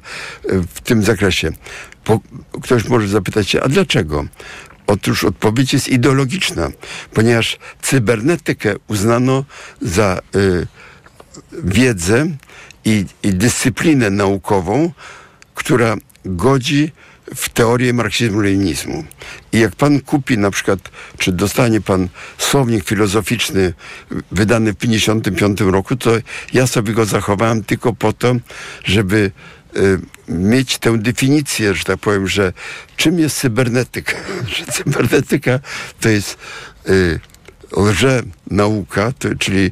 [0.76, 1.52] w tym zakresie.
[2.04, 2.20] Po,
[2.62, 4.26] ktoś może zapytać się, a dlaczego?
[4.88, 6.70] Otóż odpowiedź jest ideologiczna,
[7.14, 9.46] ponieważ cybernetykę uznano
[9.82, 10.68] za y,
[11.52, 12.28] wiedzę
[12.86, 14.92] i, i dyscyplinę naukową,
[15.56, 16.92] która godzi
[17.36, 19.04] w teorię marksizmu-leninizmu.
[19.52, 20.80] I jak pan kupi na przykład,
[21.18, 23.74] czy dostanie pan słownik filozoficzny
[24.32, 26.12] wydany w 1955 roku, to
[26.54, 28.36] ja sobie go zachowałem tylko po to,
[28.84, 29.32] żeby
[29.78, 32.54] y, mieć tę definicję, że tak powiem, że
[32.98, 34.18] czym jest cybernetyka.
[34.56, 35.60] że cybernetyka
[36.00, 36.38] to jest
[36.90, 37.20] y,
[37.78, 39.72] lże nauka, to, czyli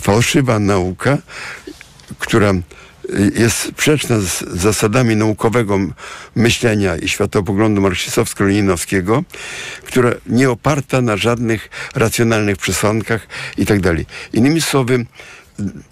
[0.00, 1.18] fałszywa nauka,
[2.18, 2.52] która
[3.34, 5.78] jest sprzeczna z zasadami naukowego
[6.36, 9.22] myślenia i światopoglądu marksistowsko-leninowskiego,
[9.86, 13.26] która nie oparta na żadnych racjonalnych przesłankach
[13.58, 13.78] i tak.
[14.32, 15.06] Innymi słowy,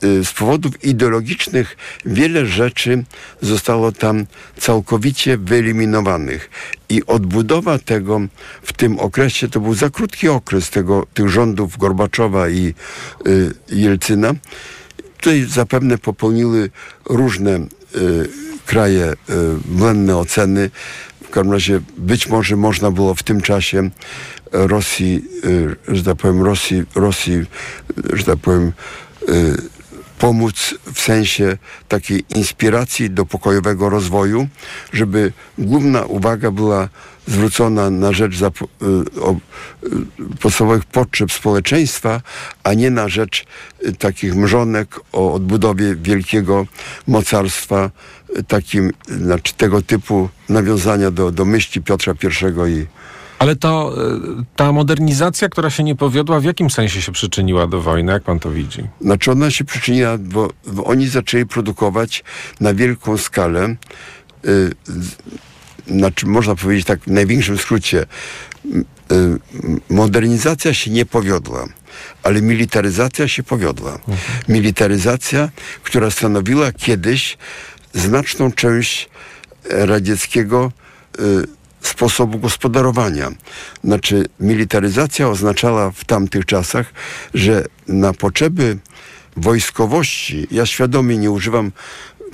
[0.02, 3.04] z powodów ideologicznych wiele rzeczy
[3.40, 6.50] zostało tam całkowicie wyeliminowanych.
[6.88, 8.20] I odbudowa tego
[8.62, 12.74] w tym okresie, to był za krótki okres tego, tych rządów Gorbaczowa i
[13.26, 14.34] y, Jelcyna.
[15.16, 16.70] Tutaj zapewne popełniły
[17.04, 17.68] różne y,
[18.66, 19.14] kraje y,
[19.64, 20.70] błędne oceny.
[21.24, 23.90] W każdym razie być może można było w tym czasie
[24.52, 27.44] Rosji, y, że tak powiem, Rosji, Rosji,
[28.12, 29.09] że tak powiem, Y,
[30.18, 31.56] pomóc w sensie
[31.88, 34.48] takiej inspiracji do pokojowego rozwoju,
[34.92, 36.88] żeby główna uwaga była
[37.26, 38.66] zwrócona na rzecz zap-
[39.16, 42.20] y, o, y, podstawowych potrzeb społeczeństwa,
[42.64, 43.44] a nie na rzecz
[43.86, 46.66] y, takich mrzonek o odbudowie wielkiego
[47.06, 47.90] mocarstwa,
[48.38, 52.86] y, takim, znaczy tego typu nawiązania do, do myśli Piotra I i
[53.40, 53.94] Ale to
[54.40, 58.12] y, ta modernizacja, która się nie powiodła, w jakim sensie się przyczyniła do wojny?
[58.12, 58.82] Jak pan to widzi?
[59.00, 62.24] Znaczy ona się przyczyniła, bo, bo oni zaczęli produkować
[62.60, 63.76] na wielką skalę,
[64.46, 64.70] y,
[65.86, 68.06] znaczy można powiedzieć tak w największym skrócie,
[68.72, 69.38] y,
[69.90, 71.66] modernizacja się nie powiodła,
[72.22, 73.98] ale militaryzacja się powiodła.
[74.48, 75.48] Militaryzacja,
[75.82, 77.38] która stanowiła kiedyś
[77.92, 79.08] znaczną część
[79.70, 80.72] radzieckiego
[81.20, 83.30] y, sposobu gospodarowania.
[83.84, 86.92] Znaczy, militaryzacja oznaczała w tamtych czasach,
[87.34, 88.78] że na potrzeby
[89.36, 91.72] wojskowości, ja świadomie nie używam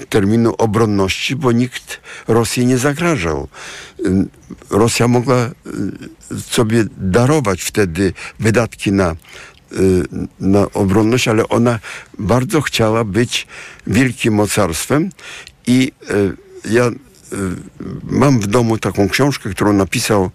[0.09, 3.49] terminu obronności, bo nikt Rosji nie zagrażał.
[4.71, 5.51] Rosja mogła y,
[6.41, 9.17] sobie darować wtedy wydatki na,
[9.73, 10.03] y,
[10.41, 11.79] na obronność, ale ona
[12.19, 13.47] bardzo chciała być
[13.87, 15.11] wielkim mocarstwem
[15.67, 16.37] i y,
[16.71, 16.91] ja
[18.03, 20.31] mam w domu taką książkę, którą napisał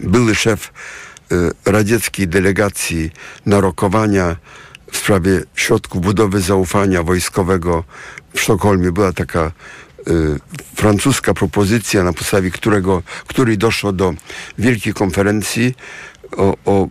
[0.00, 0.72] były szef
[1.32, 3.10] y, radzieckiej delegacji
[3.46, 4.36] na rokowania
[4.92, 7.84] w sprawie środków budowy zaufania wojskowego
[8.34, 8.92] w Sztokholmie.
[8.92, 9.52] Była taka
[10.08, 10.40] y,
[10.74, 14.14] francuska propozycja, na podstawie którego, której doszło do
[14.58, 15.74] wielkiej konferencji
[16.36, 16.88] o, o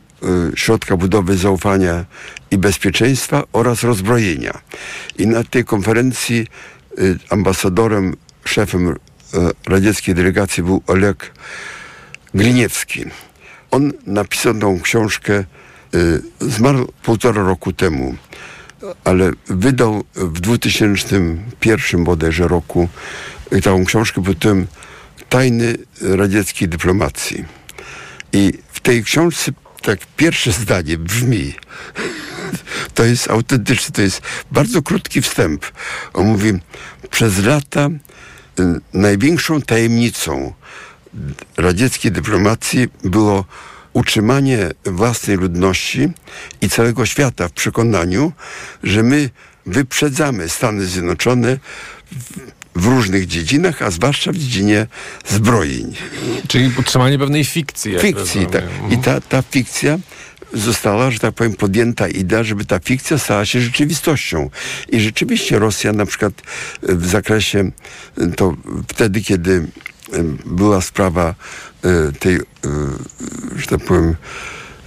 [0.94, 2.06] y, budowy zaufania
[2.52, 4.60] i bezpieczeństwa oraz rozbrojenia.
[5.18, 6.48] I na tej konferencji
[7.00, 8.16] y, ambasadorem,
[8.46, 8.96] szefem y,
[9.66, 11.32] radzieckiej delegacji był Oleg
[12.34, 13.06] Gliniewski.
[13.72, 15.44] On napisał tą książkę,
[15.96, 18.16] y, zmarł półtora roku temu,
[19.04, 22.90] ale wydał w 2001 bodajże roku
[23.54, 24.68] y, tą książkę pod tym
[25.30, 27.46] Tajny radzieckiej dyplomacji.
[28.34, 31.54] I w tej książce tak pierwsze zdanie brzmi,
[32.96, 34.22] to jest autentyczne, to jest
[34.52, 35.66] bardzo krótki wstęp.
[36.14, 36.54] On mówi,
[37.10, 37.90] przez lata
[38.94, 40.54] największą tajemnicą
[41.58, 43.46] radzieckiej dyplomacji było
[43.94, 46.10] utrzymanie własnej ludności
[46.62, 48.32] i całego świata w przekonaniu,
[48.84, 49.30] że my
[49.66, 51.58] wyprzedzamy Stany Zjednoczone
[52.76, 54.88] w, różnych dziedzinach, a zwłaszcza w dziedzinie
[55.28, 55.96] zbrojeń.
[56.48, 58.00] Czyli utrzymanie pewnej fikcji.
[58.00, 58.64] Fikcji, tak.
[58.90, 60.00] I ta, ta fikcja
[60.54, 64.50] została, że tak powiem, podjęta idea, żeby ta fikcja stała się rzeczywistością.
[64.90, 66.34] I rzeczywiście Rosja na przykład
[66.90, 67.72] e, w zakresie,
[68.18, 68.56] e, to
[68.88, 69.68] wtedy, kiedy
[70.14, 71.36] e, była sprawa
[72.20, 72.40] tej,
[73.56, 74.16] że tak powiem,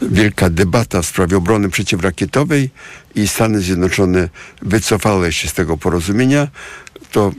[0.03, 2.71] wielka debata w sprawie obrony przeciwrakietowej
[3.15, 4.29] i Stany Zjednoczone
[4.63, 6.49] wycofały się z tego porozumienia,
[7.13, 7.33] to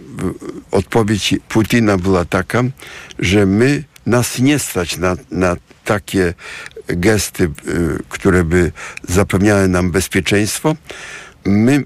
[0.72, 2.64] odpowiedź Putina była taka,
[3.20, 5.56] że my, nas nie stać na, na
[5.86, 6.34] takie
[6.88, 7.50] gesty, y,
[8.10, 8.72] które by
[9.08, 10.76] zapewniały nam bezpieczeństwo.
[11.46, 11.84] My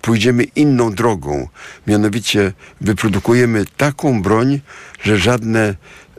[0.00, 1.48] pójdziemy inną drogą.
[1.86, 4.60] Mianowicie wyprodukujemy taką broń,
[5.02, 5.74] że żadne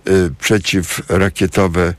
[0.08, 1.94] y, przeciwrakietowe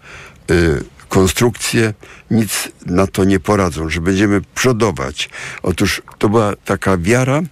[0.51, 1.95] y, konstrukcje
[2.31, 5.31] nic na to nie poradzą, że będziemy przodować.
[5.63, 7.43] Otóż to była taka wiara,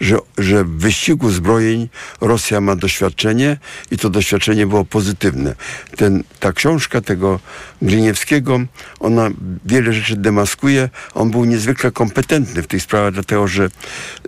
[0.00, 1.88] że, że w wyścigu zbrojeń
[2.20, 3.56] Rosja ma doświadczenie
[3.90, 5.54] i to doświadczenie było pozytywne.
[5.96, 7.40] Ten, ta książka tego
[7.82, 8.60] Gliniewskiego,
[9.00, 9.30] ona
[9.64, 10.88] wiele rzeczy demaskuje.
[11.14, 13.64] On był niezwykle kompetentny w tych sprawach, dlatego że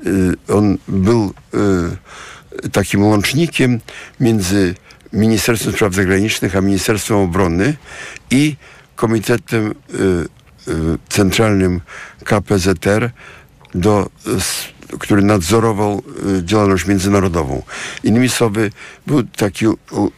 [0.06, 1.34] y, on był
[2.64, 3.80] y, takim łącznikiem
[4.20, 4.74] między
[5.12, 7.76] Ministerstwem Spraw Zagranicznych a Ministerstwem Obrony
[8.30, 8.56] i
[9.00, 9.96] Komitetem y,
[10.68, 11.80] y, Centralnym
[12.24, 13.10] KPZR,
[13.74, 14.10] do,
[14.98, 16.02] który nadzorował
[16.38, 17.62] y, działalność międzynarodową.
[18.04, 18.70] Innymi słowy,
[19.06, 19.66] był taki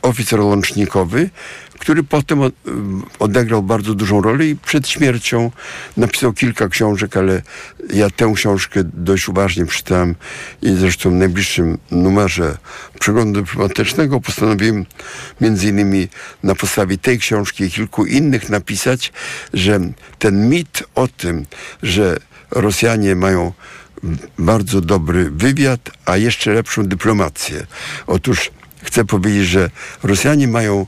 [0.02, 1.30] oficer łącznikowy,
[1.82, 2.40] który potem
[3.18, 5.50] odegrał bardzo dużą rolę i przed śmiercią
[5.96, 7.42] napisał kilka książek, ale
[7.94, 10.14] ja tę książkę dość uważnie przeczytałem
[10.62, 12.58] i zresztą w najbliższym numerze
[13.00, 14.86] przeglądu dyplomatycznego postanowiłem
[15.40, 16.08] między innymi
[16.42, 19.12] na podstawie tej książki i kilku innych napisać,
[19.54, 19.80] że
[20.18, 21.46] ten mit o tym,
[21.82, 22.16] że
[22.50, 23.52] Rosjanie mają
[24.38, 27.66] bardzo dobry wywiad, a jeszcze lepszą dyplomację.
[28.06, 28.50] Otóż
[28.82, 29.70] chcę powiedzieć, że
[30.02, 30.86] Rosjanie mają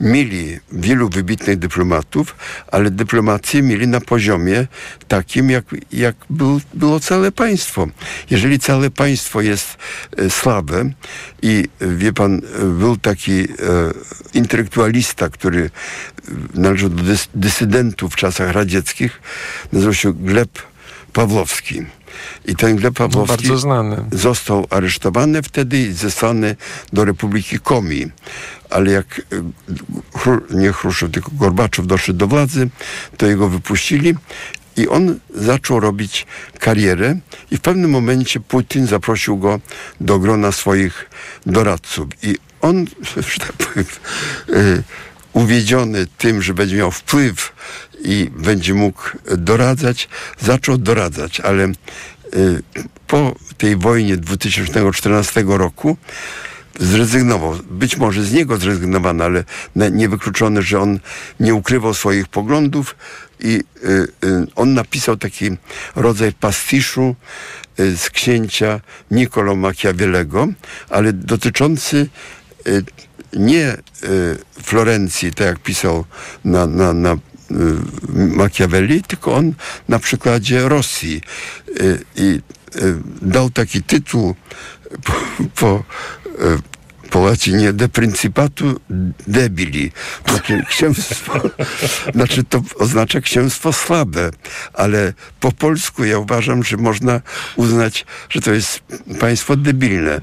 [0.00, 2.36] mieli wielu wybitnych dyplomatów,
[2.72, 4.66] ale dyplomację mieli na poziomie
[5.08, 7.86] takim, jak, jak był, było całe państwo.
[8.30, 9.76] Jeżeli całe państwo jest
[10.16, 10.90] e, słabe
[11.42, 13.46] i e, wie pan, e, był taki e,
[14.34, 19.20] intelektualista, który e, należał do dys, dysydentów w czasach radzieckich,
[19.72, 20.50] nazywał się Gleb
[21.12, 21.82] Pawłowski.
[22.44, 24.04] I ten Gleb Pawłowski No, bardzo znany.
[24.12, 26.56] został aresztowany wtedy i zesłany
[26.92, 28.06] do Republiki Komi.
[28.70, 29.22] Ale jak
[30.14, 32.68] Chru, nie Chruszczow, tylko Gorbaczow doszedł do władzy,
[33.16, 34.14] to jego wypuścili
[34.76, 36.26] i on zaczął robić
[36.58, 37.16] karierę
[37.50, 39.60] i w pewnym momencie Putin zaprosił go
[40.00, 41.10] do grona swoich
[41.46, 42.08] doradców.
[42.22, 42.86] I on,
[43.28, 43.86] że tak powiem,
[44.52, 44.82] e,
[45.32, 47.52] uwiedziony tym, że będzie miał wpływ
[48.04, 49.02] i będzie mógł
[49.36, 50.08] doradzać,
[50.40, 51.72] zaczął doradzać, ale y,
[53.06, 55.96] po tej wojnie 2014 roku
[56.80, 57.58] zrezygnował.
[57.70, 59.44] Być może z niego zrezygnowano, ale
[59.90, 61.00] niewykluczone, że on
[61.40, 62.96] nie ukrywał swoich poglądów
[63.40, 65.50] i y, y, on napisał taki
[65.96, 67.16] rodzaj pastiszu
[67.80, 70.48] y, z księcia Niccolo Machiavellego,
[70.90, 72.08] ale dotyczący
[72.66, 72.84] y,
[73.32, 73.76] nie y,
[74.62, 76.04] Florencji, tak jak pisał
[76.44, 77.16] na, na, na
[78.12, 79.52] Machiavelli, tylko on
[79.88, 81.20] na przykładzie Rosji
[82.16, 82.40] i
[83.22, 84.34] dał taki tytuł
[85.04, 85.12] po,
[85.54, 85.84] po,
[86.44, 86.76] y,
[87.10, 88.80] po łacinie de principatu
[89.26, 89.92] debili.
[90.28, 91.40] Znaczy, księstwo,
[92.14, 94.30] znaczy to oznacza księstwo słabe,
[94.72, 97.20] ale po polsku ja uważam, że można
[97.56, 98.82] uznać, że to jest
[99.20, 100.20] państwo debilne.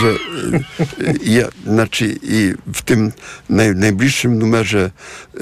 [0.00, 3.12] Że y, ja, znaczy i w tym
[3.48, 4.90] naj, najbliższym numerze
[5.34, 5.40] y,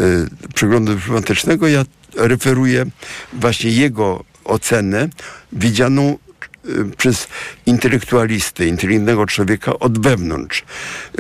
[0.55, 1.85] przeglądu dyplomatycznego ja
[2.16, 2.87] referuję
[3.33, 5.09] właśnie jego ocenę
[5.53, 6.18] widzianą
[6.97, 7.27] przez
[7.67, 10.65] intelektualistę, inteligentnego człowieka od wewnątrz.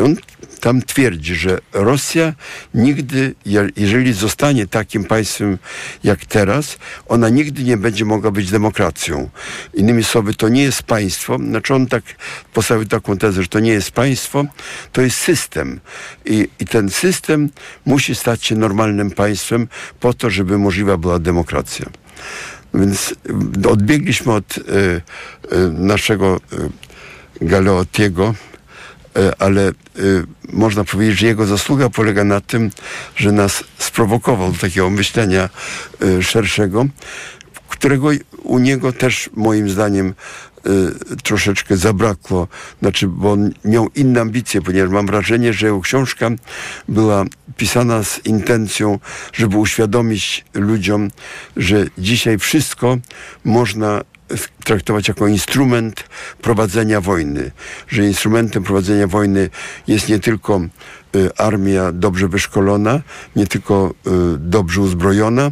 [0.04, 0.16] On
[0.60, 2.32] tam twierdzi, że Rosja
[2.74, 5.58] nigdy, je- jeżeli zostanie takim państwem
[6.04, 6.78] jak teraz,
[7.08, 9.30] ona nigdy nie będzie mogła być demokracją.
[9.74, 12.02] Innymi słowy, to nie jest państwo, znaczy on tak
[12.52, 14.44] postawił taką tezę, że to nie jest państwo,
[14.92, 15.80] to jest system.
[16.24, 17.48] I, i ten system
[17.86, 19.68] musi stać się normalnym państwem
[20.00, 21.86] po to, żeby możliwa była demokracja.
[22.74, 23.14] Więc
[23.68, 25.02] odbiegliśmy od y, y,
[25.72, 26.40] naszego
[27.40, 28.34] Galeottiego,
[29.16, 29.72] y, ale
[30.52, 32.70] można powiedzieć, że jego zasługa polega na tym,
[33.16, 35.48] że nas sprowokował do takiego myślenia
[36.20, 36.86] szerszego,
[37.68, 38.08] którego
[38.42, 40.14] u niego też moim zdaniem
[40.66, 42.48] y, troszeczkę zabrakło.
[42.80, 46.30] Znaczy, bo on miał inne ambicje, ponieważ mam wrażenie, że jego książka
[46.88, 47.24] była
[47.56, 48.98] pisana z intencją,
[49.32, 51.10] żeby uświadomić ludziom,
[51.56, 52.96] że dzisiaj wszystko
[53.44, 54.02] można
[54.64, 56.04] traktować jako instrument
[56.42, 57.50] prowadzenia wojny.
[57.88, 59.50] Że instrumentem prowadzenia wojny
[59.86, 60.60] jest nie tylko
[61.38, 63.00] armia dobrze wyszkolona,
[63.36, 65.50] nie tylko y, dobrze uzbrojona,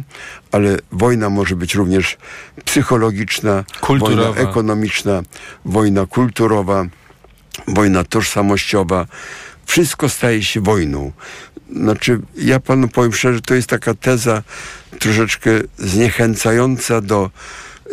[0.51, 2.17] ale wojna może być również
[2.65, 4.31] psychologiczna, Kulturowa.
[4.33, 5.23] wojna ekonomiczna,
[5.65, 6.85] wojna kulturowa,
[7.67, 9.05] wojna tożsamościowa.
[9.65, 11.11] Wszystko staje się wojną.
[11.75, 14.43] Znaczy, ja panu powiem szczerze, to jest taka teza
[14.99, 17.29] troszeczkę zniechęcająca do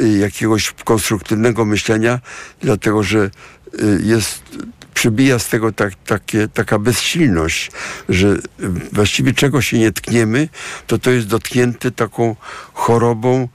[0.00, 2.20] y, jakiegoś konstruktywnego myślenia,
[2.60, 3.30] dlatego że
[3.82, 4.42] y, jest
[4.98, 7.70] przybija z tego tak, takie, taka bezsilność,
[8.08, 8.36] że
[8.92, 10.48] właściwie czego się nie tkniemy,
[10.86, 12.36] to to jest dotknięte taką
[12.72, 13.48] chorobą,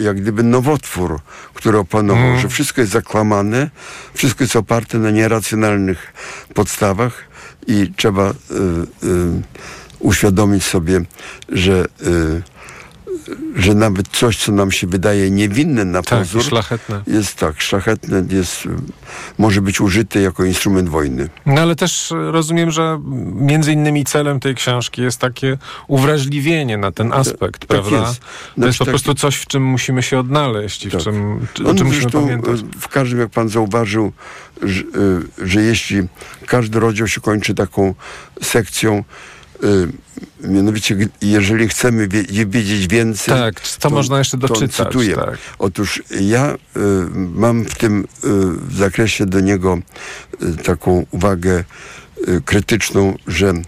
[0.00, 1.20] jak gdyby nowotwór,
[1.54, 3.70] który opanował, że wszystko jest zakłamane,
[4.14, 6.12] wszystko jest oparte na nieracjonalnych
[6.54, 7.24] podstawach
[7.66, 9.42] i trzeba y, y,
[9.98, 11.00] uświadomić sobie,
[11.48, 12.42] że, y,
[13.56, 17.02] że nawet coś, co nam się wydaje niewinne na Tak, pozór, szlachetne.
[17.06, 18.62] jest tak, szlachetne, jest,
[19.38, 21.28] może być użyte jako instrument wojny.
[21.46, 23.00] No ale też rozumiem, że
[23.34, 25.58] między innymi celem tej książki jest takie
[25.88, 28.08] uwrażliwienie na ten aspekt, tak prawda?
[28.08, 28.20] jest.
[28.20, 31.02] To Znaczy jest po tak- prostu coś, w czym musimy się odnaleźć i w Tak.
[31.02, 32.60] czym, czy, On czym musimy pamiętać.
[32.80, 34.12] w każdym, jak pan zauważył,
[34.62, 36.02] że, e, że jeśli
[36.46, 37.94] każdy rozdział się kończy taką
[38.42, 39.04] sekcją,
[40.40, 42.08] mianowicie g- jeżeli chcemy
[42.46, 45.14] wiedzieć więcej, Tak, to można jeszcze to doczytać, cytuję.
[45.16, 45.38] tak.
[45.58, 46.56] Otóż ja e,
[47.14, 49.78] mam w tym e, zakresie do niego
[50.42, 51.64] e, taką uwagę
[52.44, 53.62] krytyczną, że e,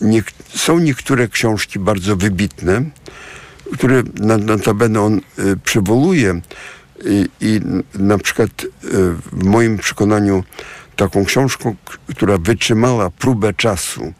[0.00, 2.82] niek- są niektóre książki bardzo wybitne,
[3.72, 6.40] które na, notabene on y, przywołuje
[7.04, 7.60] i, i
[7.98, 8.68] na przykład y,
[9.32, 10.44] w moim przekonaniu
[10.96, 11.74] taką książką,
[12.16, 14.12] która wytrzymała próbę czasu,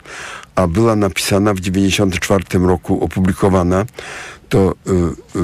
[0.55, 3.86] a była napisana w 1994 roku, opublikowana,
[4.48, 5.42] to y, y,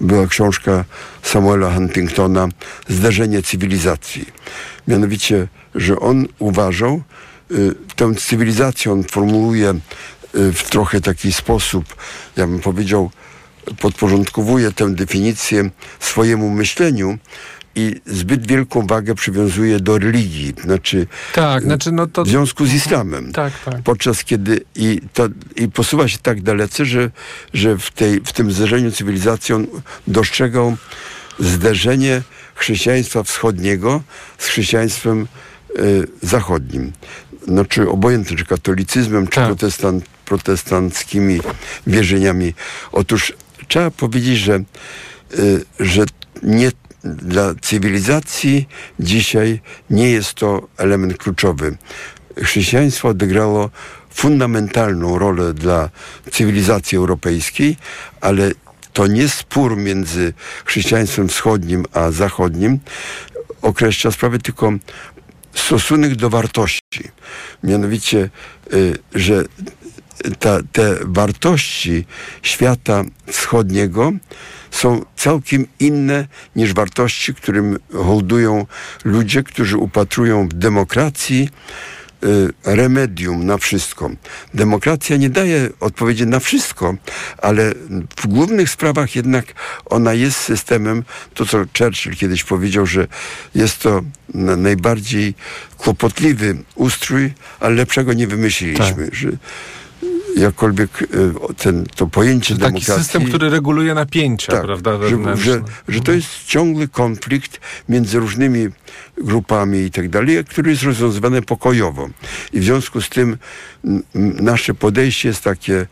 [0.00, 0.84] była książka
[1.22, 2.48] Samuela Huntingtona
[2.88, 4.26] Zderzenie cywilizacji.
[4.88, 7.02] Mianowicie, że on uważał,
[7.50, 9.70] y, tę cywilizację on formułuje
[10.34, 11.84] y, w trochę taki sposób,
[12.36, 13.10] ja bym powiedział,
[13.80, 17.18] podporządkowuje tę definicję swojemu myśleniu
[17.78, 22.24] i zbyt wielką wagę przywiązuje do religii, znaczy Tak, znaczy no to...
[22.24, 23.32] w związku z islamem.
[23.32, 23.82] Tak, tak.
[23.82, 27.10] Podczas kiedy i, to, i posuwa się tak dalece, że,
[27.54, 29.66] że w, tej, w tym zderzeniu cywilizacji on
[30.06, 30.76] dostrzegał
[31.38, 32.22] zderzenie
[32.54, 34.02] chrześcijaństwa wschodniego
[34.38, 35.26] z chrześcijaństwem
[35.78, 36.92] y, zachodnim.
[37.46, 39.46] No, czy obojętnie, czy katolicyzmem, czy Tak.
[39.46, 41.40] protestant, protestanckimi
[41.86, 42.54] wierzeniami.
[42.92, 43.32] Otóż
[43.68, 44.60] trzeba powiedzieć, że,
[45.38, 46.04] y, że
[46.42, 46.70] nie
[47.04, 48.68] dla cywilizacji
[49.00, 51.76] dzisiaj nie jest to element kluczowy.
[52.42, 53.70] Chrześcijaństwo odegrało
[54.10, 55.90] fundamentalną rolę dla
[56.30, 57.76] cywilizacji europejskiej,
[58.20, 58.50] ale
[58.92, 60.32] to nie spór między
[60.64, 62.78] chrześcijaństwem wschodnim a zachodnim
[63.62, 64.72] określa sprawę, tylko
[65.54, 67.10] stosunek do wartości.
[67.62, 68.30] Mianowicie,
[68.72, 69.44] y, że
[70.38, 72.06] ta, te wartości
[72.42, 74.12] świata wschodniego
[74.70, 78.66] są całkiem inne niż wartości, którym holdują
[79.04, 81.48] ludzie, którzy upatrują w demokracji
[82.24, 84.10] y, remedium na wszystko.
[84.54, 86.94] Demokracja nie daje odpowiedzi na wszystko,
[87.42, 87.72] ale
[88.16, 89.44] w głównych sprawach jednak
[89.86, 91.04] ona jest systemem,
[91.34, 93.06] to co Churchill kiedyś powiedział, że
[93.54, 94.02] jest to
[94.34, 95.34] na- najbardziej
[95.78, 99.08] kłopotliwy ustrój, ale lepszego nie wymyśliliśmy.
[99.12, 99.28] Że
[100.36, 101.06] jakkolwiek y,
[101.56, 103.04] ten, to pojęcie Taki demokracji...
[103.04, 104.90] system, który reguluje napięcia, Tak, prawda?
[105.08, 108.68] że, że, że to jest ciągły konflikt między różnymi
[109.22, 112.08] grupami i tak dalej, który jest rozwiązywany pokojowo.
[112.52, 113.38] I w związku z tym
[114.40, 115.86] nasze podejście jest takie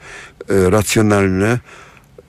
[0.49, 1.59] e, racjonalne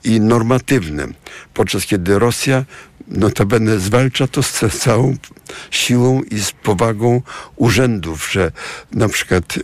[0.04, 1.06] i normatywne.
[1.54, 2.64] Podczas kiedy Rosja
[3.08, 5.16] notabene zwalcza to z ca- całą
[5.70, 7.22] siłą i z powagą
[7.56, 8.52] urzędów, że
[8.92, 9.60] na przykład e,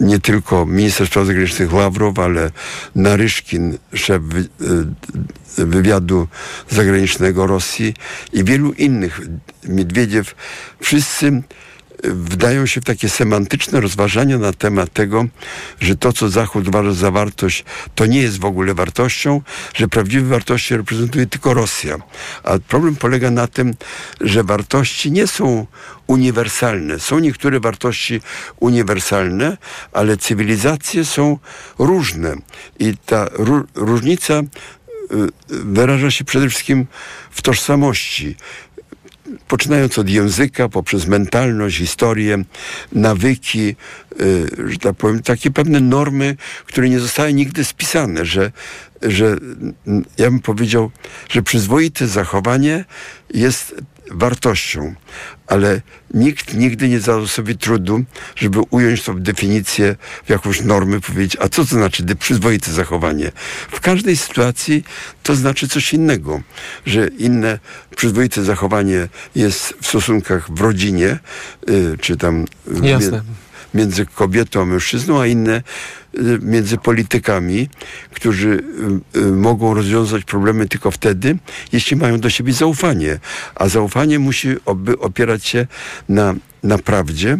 [0.00, 2.50] nie tylko minister spraw zagranicznych Ławrow, ale
[2.94, 4.48] Naryszkin, szef wy,
[5.58, 6.28] y, wywiadu
[6.70, 7.94] zagranicznego Rosji
[8.32, 9.20] i wielu innych,
[9.68, 10.34] Miedwiediew,
[10.80, 11.42] wszyscy y,
[12.02, 15.26] wdają się w takie semantyczne rozważania na temat tego,
[15.80, 17.64] że to, co Zachód uważa za wartość,
[17.94, 19.42] to nie jest w ogóle wartością,
[19.74, 21.96] że prawdziwe wartości reprezentuje tylko Rosja.
[22.44, 23.74] A problem polega na tym,
[24.20, 25.66] że wartości nie są
[26.06, 27.00] uniwersalne.
[27.00, 28.20] Są niektóre wartości
[28.60, 29.56] uniwersalne,
[29.92, 31.38] ale cywilizacje są
[31.78, 32.36] różne.
[32.78, 34.44] I ta ró- różnica y,
[35.48, 36.86] wyraża się przede wszystkim
[37.30, 38.36] w tożsamości
[39.48, 42.44] poczynając od języka, poprzez mentalność, historię,
[42.92, 43.76] nawyki,
[44.20, 48.52] y, że tak powiem, takie pewne normy, które nie zostały nigdy spisane, że,
[49.02, 50.90] że mm, ja bym powiedział,
[51.28, 52.84] że przyzwoite zachowanie
[53.34, 53.74] jest
[54.10, 54.94] wartością,
[55.46, 55.80] ale
[56.14, 58.04] nikt nigdy nie zadał sobie trudu,
[58.36, 63.32] żeby ująć to w definicję, w jakąś normę, powiedzieć, a co to znaczy przyzwoite zachowanie?
[63.70, 64.84] W każdej sytuacji
[65.22, 66.42] to znaczy coś innego,
[66.86, 67.58] że inne
[67.96, 71.18] przyzwoite zachowanie jest w stosunkach w rodzinie,
[71.68, 72.44] y, czy tam
[72.84, 73.22] y, Jasne.
[73.74, 75.62] między kobietą a mężczyzną, a inne
[76.42, 77.68] między politykami,
[78.14, 78.64] którzy
[79.14, 81.36] y, y, mogą rozwiązać problemy tylko wtedy,
[81.72, 83.18] jeśli mają do siebie zaufanie.
[83.54, 84.48] A zaufanie musi
[85.00, 85.66] opierać się
[86.08, 87.38] na, na prawdzie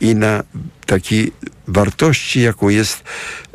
[0.00, 0.42] i na
[0.86, 1.32] takiej
[1.68, 3.04] wartości, jaką jest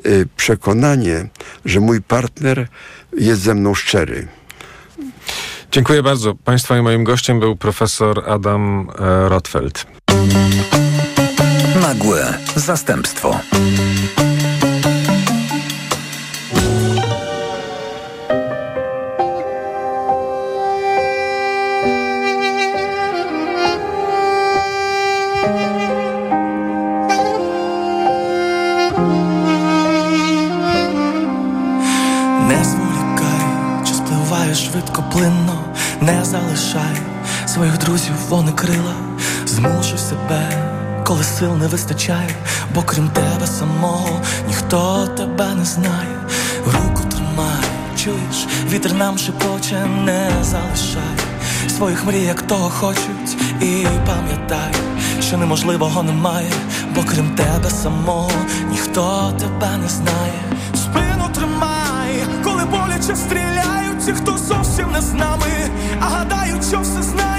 [0.05, 1.28] y, przekonanie,
[1.66, 2.68] że mój partner
[3.18, 4.28] jest ze mną szczery.
[5.72, 6.36] Dziękuję bardzo.
[6.36, 9.86] Państwa i moim gościem był profesor Adam e, Rotfeld.
[11.82, 13.39] Nagłe zastępstwo.
[36.06, 36.97] Не залишай
[37.47, 38.95] своїх друзів, вони крила,
[39.45, 40.49] змушуй себе,
[41.06, 42.36] коли сил не вистачає,
[42.76, 46.18] бо крім тебе самого ніхто тебе не знає.
[46.66, 47.64] Руку тримай,
[47.97, 51.18] чуєш, вітер нам шепоче, не залишай.
[51.78, 54.74] Своїх мрій, як того хочуть, і пам'ятай,
[55.22, 56.51] що неможливого немає,
[56.95, 58.32] бо крім тебе самого
[58.70, 60.41] ніхто тебе не знає.
[60.76, 67.04] Спину тримай, коли боляче стріляють, ті, хто зовсім не з нами, а гадають, що все
[67.04, 67.32] не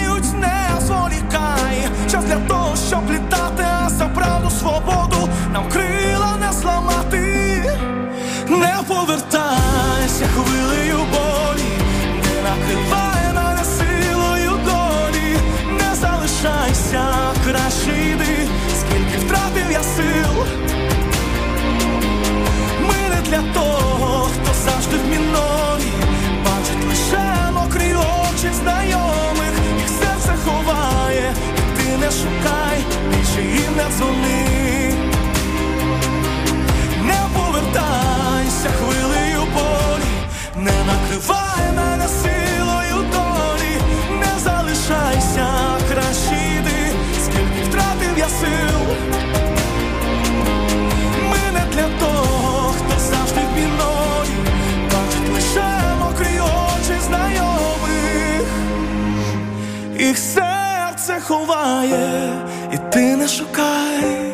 [33.96, 34.94] дзвони,
[37.02, 40.14] не повертайся хвилею болі,
[40.56, 43.74] не накривай мене силою долі,
[44.20, 45.46] не залишайся,
[45.92, 46.92] краще йди,
[47.24, 48.80] скільки втратив я сил.
[51.30, 53.56] Ми не для того, хто завжди в
[54.92, 56.40] бачить лише мокрі
[57.08, 58.46] знайомих,
[59.98, 62.53] їх серце ховає
[62.94, 64.32] ти не шукай,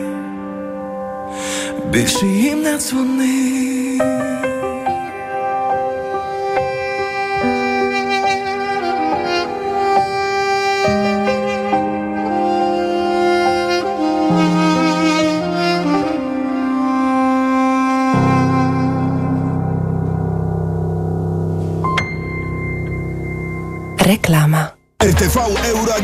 [1.92, 4.39] більше їм не дзвони.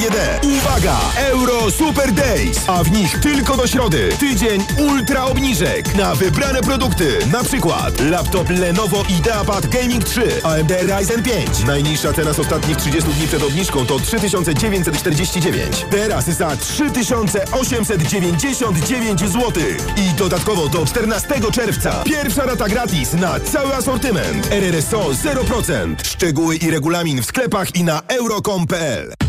[0.06, 0.96] Uwaga!
[1.16, 4.08] Euro Super Days, a w nich tylko do środy.
[4.20, 7.18] Tydzień ultra obniżek na wybrane produkty.
[7.32, 11.64] Na przykład laptop Lenovo IdeaPad Gaming 3 AMD Ryzen 5.
[11.66, 15.86] Najniższa cena z ostatnich 30 dni przed obniżką to 3949.
[15.90, 19.52] Teraz za 3899 zł.
[19.96, 22.02] I dodatkowo do 14 czerwca.
[22.04, 24.52] Pierwsza rata gratis na cały asortyment.
[24.52, 25.94] RRSO 0%.
[26.04, 29.25] Szczegóły i regulamin w sklepach i na euro.com.pl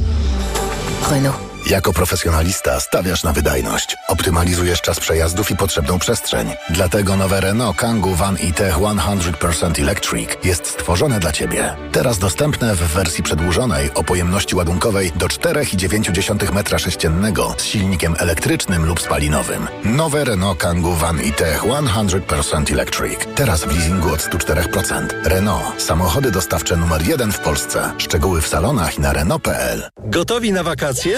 [1.02, 1.47] Renault.
[1.70, 3.96] Jako profesjonalista stawiasz na wydajność.
[4.08, 6.54] Optymalizujesz czas przejazdów i potrzebną przestrzeń.
[6.70, 11.76] Dlatego nowe Renault Kangoo Van i Tech 100% Electric jest stworzone dla Ciebie.
[11.92, 19.02] Teraz dostępne w wersji przedłużonej o pojemności ładunkowej do 4,9 m3 z silnikiem elektrycznym lub
[19.02, 19.68] spalinowym.
[19.84, 23.20] Nowe Renault Kangoo Van i Tech 100% Electric.
[23.36, 25.08] Teraz w leasingu od 104%.
[25.24, 25.82] Renault.
[25.82, 27.92] Samochody dostawcze numer jeden w Polsce.
[27.98, 29.90] Szczegóły w salonach i na Renault.pl.
[30.06, 31.18] Gotowi na wakacje?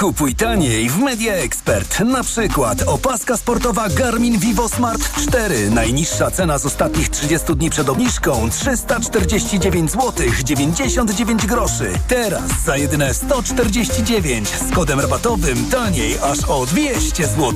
[0.00, 2.00] Kupuj taniej w Media Expert.
[2.00, 5.70] Na przykład opaska sportowa Garmin Vivo Smart 4.
[5.70, 10.12] Najniższa cena z ostatnich 30 dni przed obniżką 349 zł
[10.44, 11.92] 99 groszy.
[12.08, 17.52] Teraz za jedyne 149 z kodem rabatowym taniej aż o 200 zł.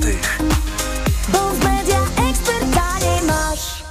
[1.29, 3.83] Bo w Media Expert taniej masz.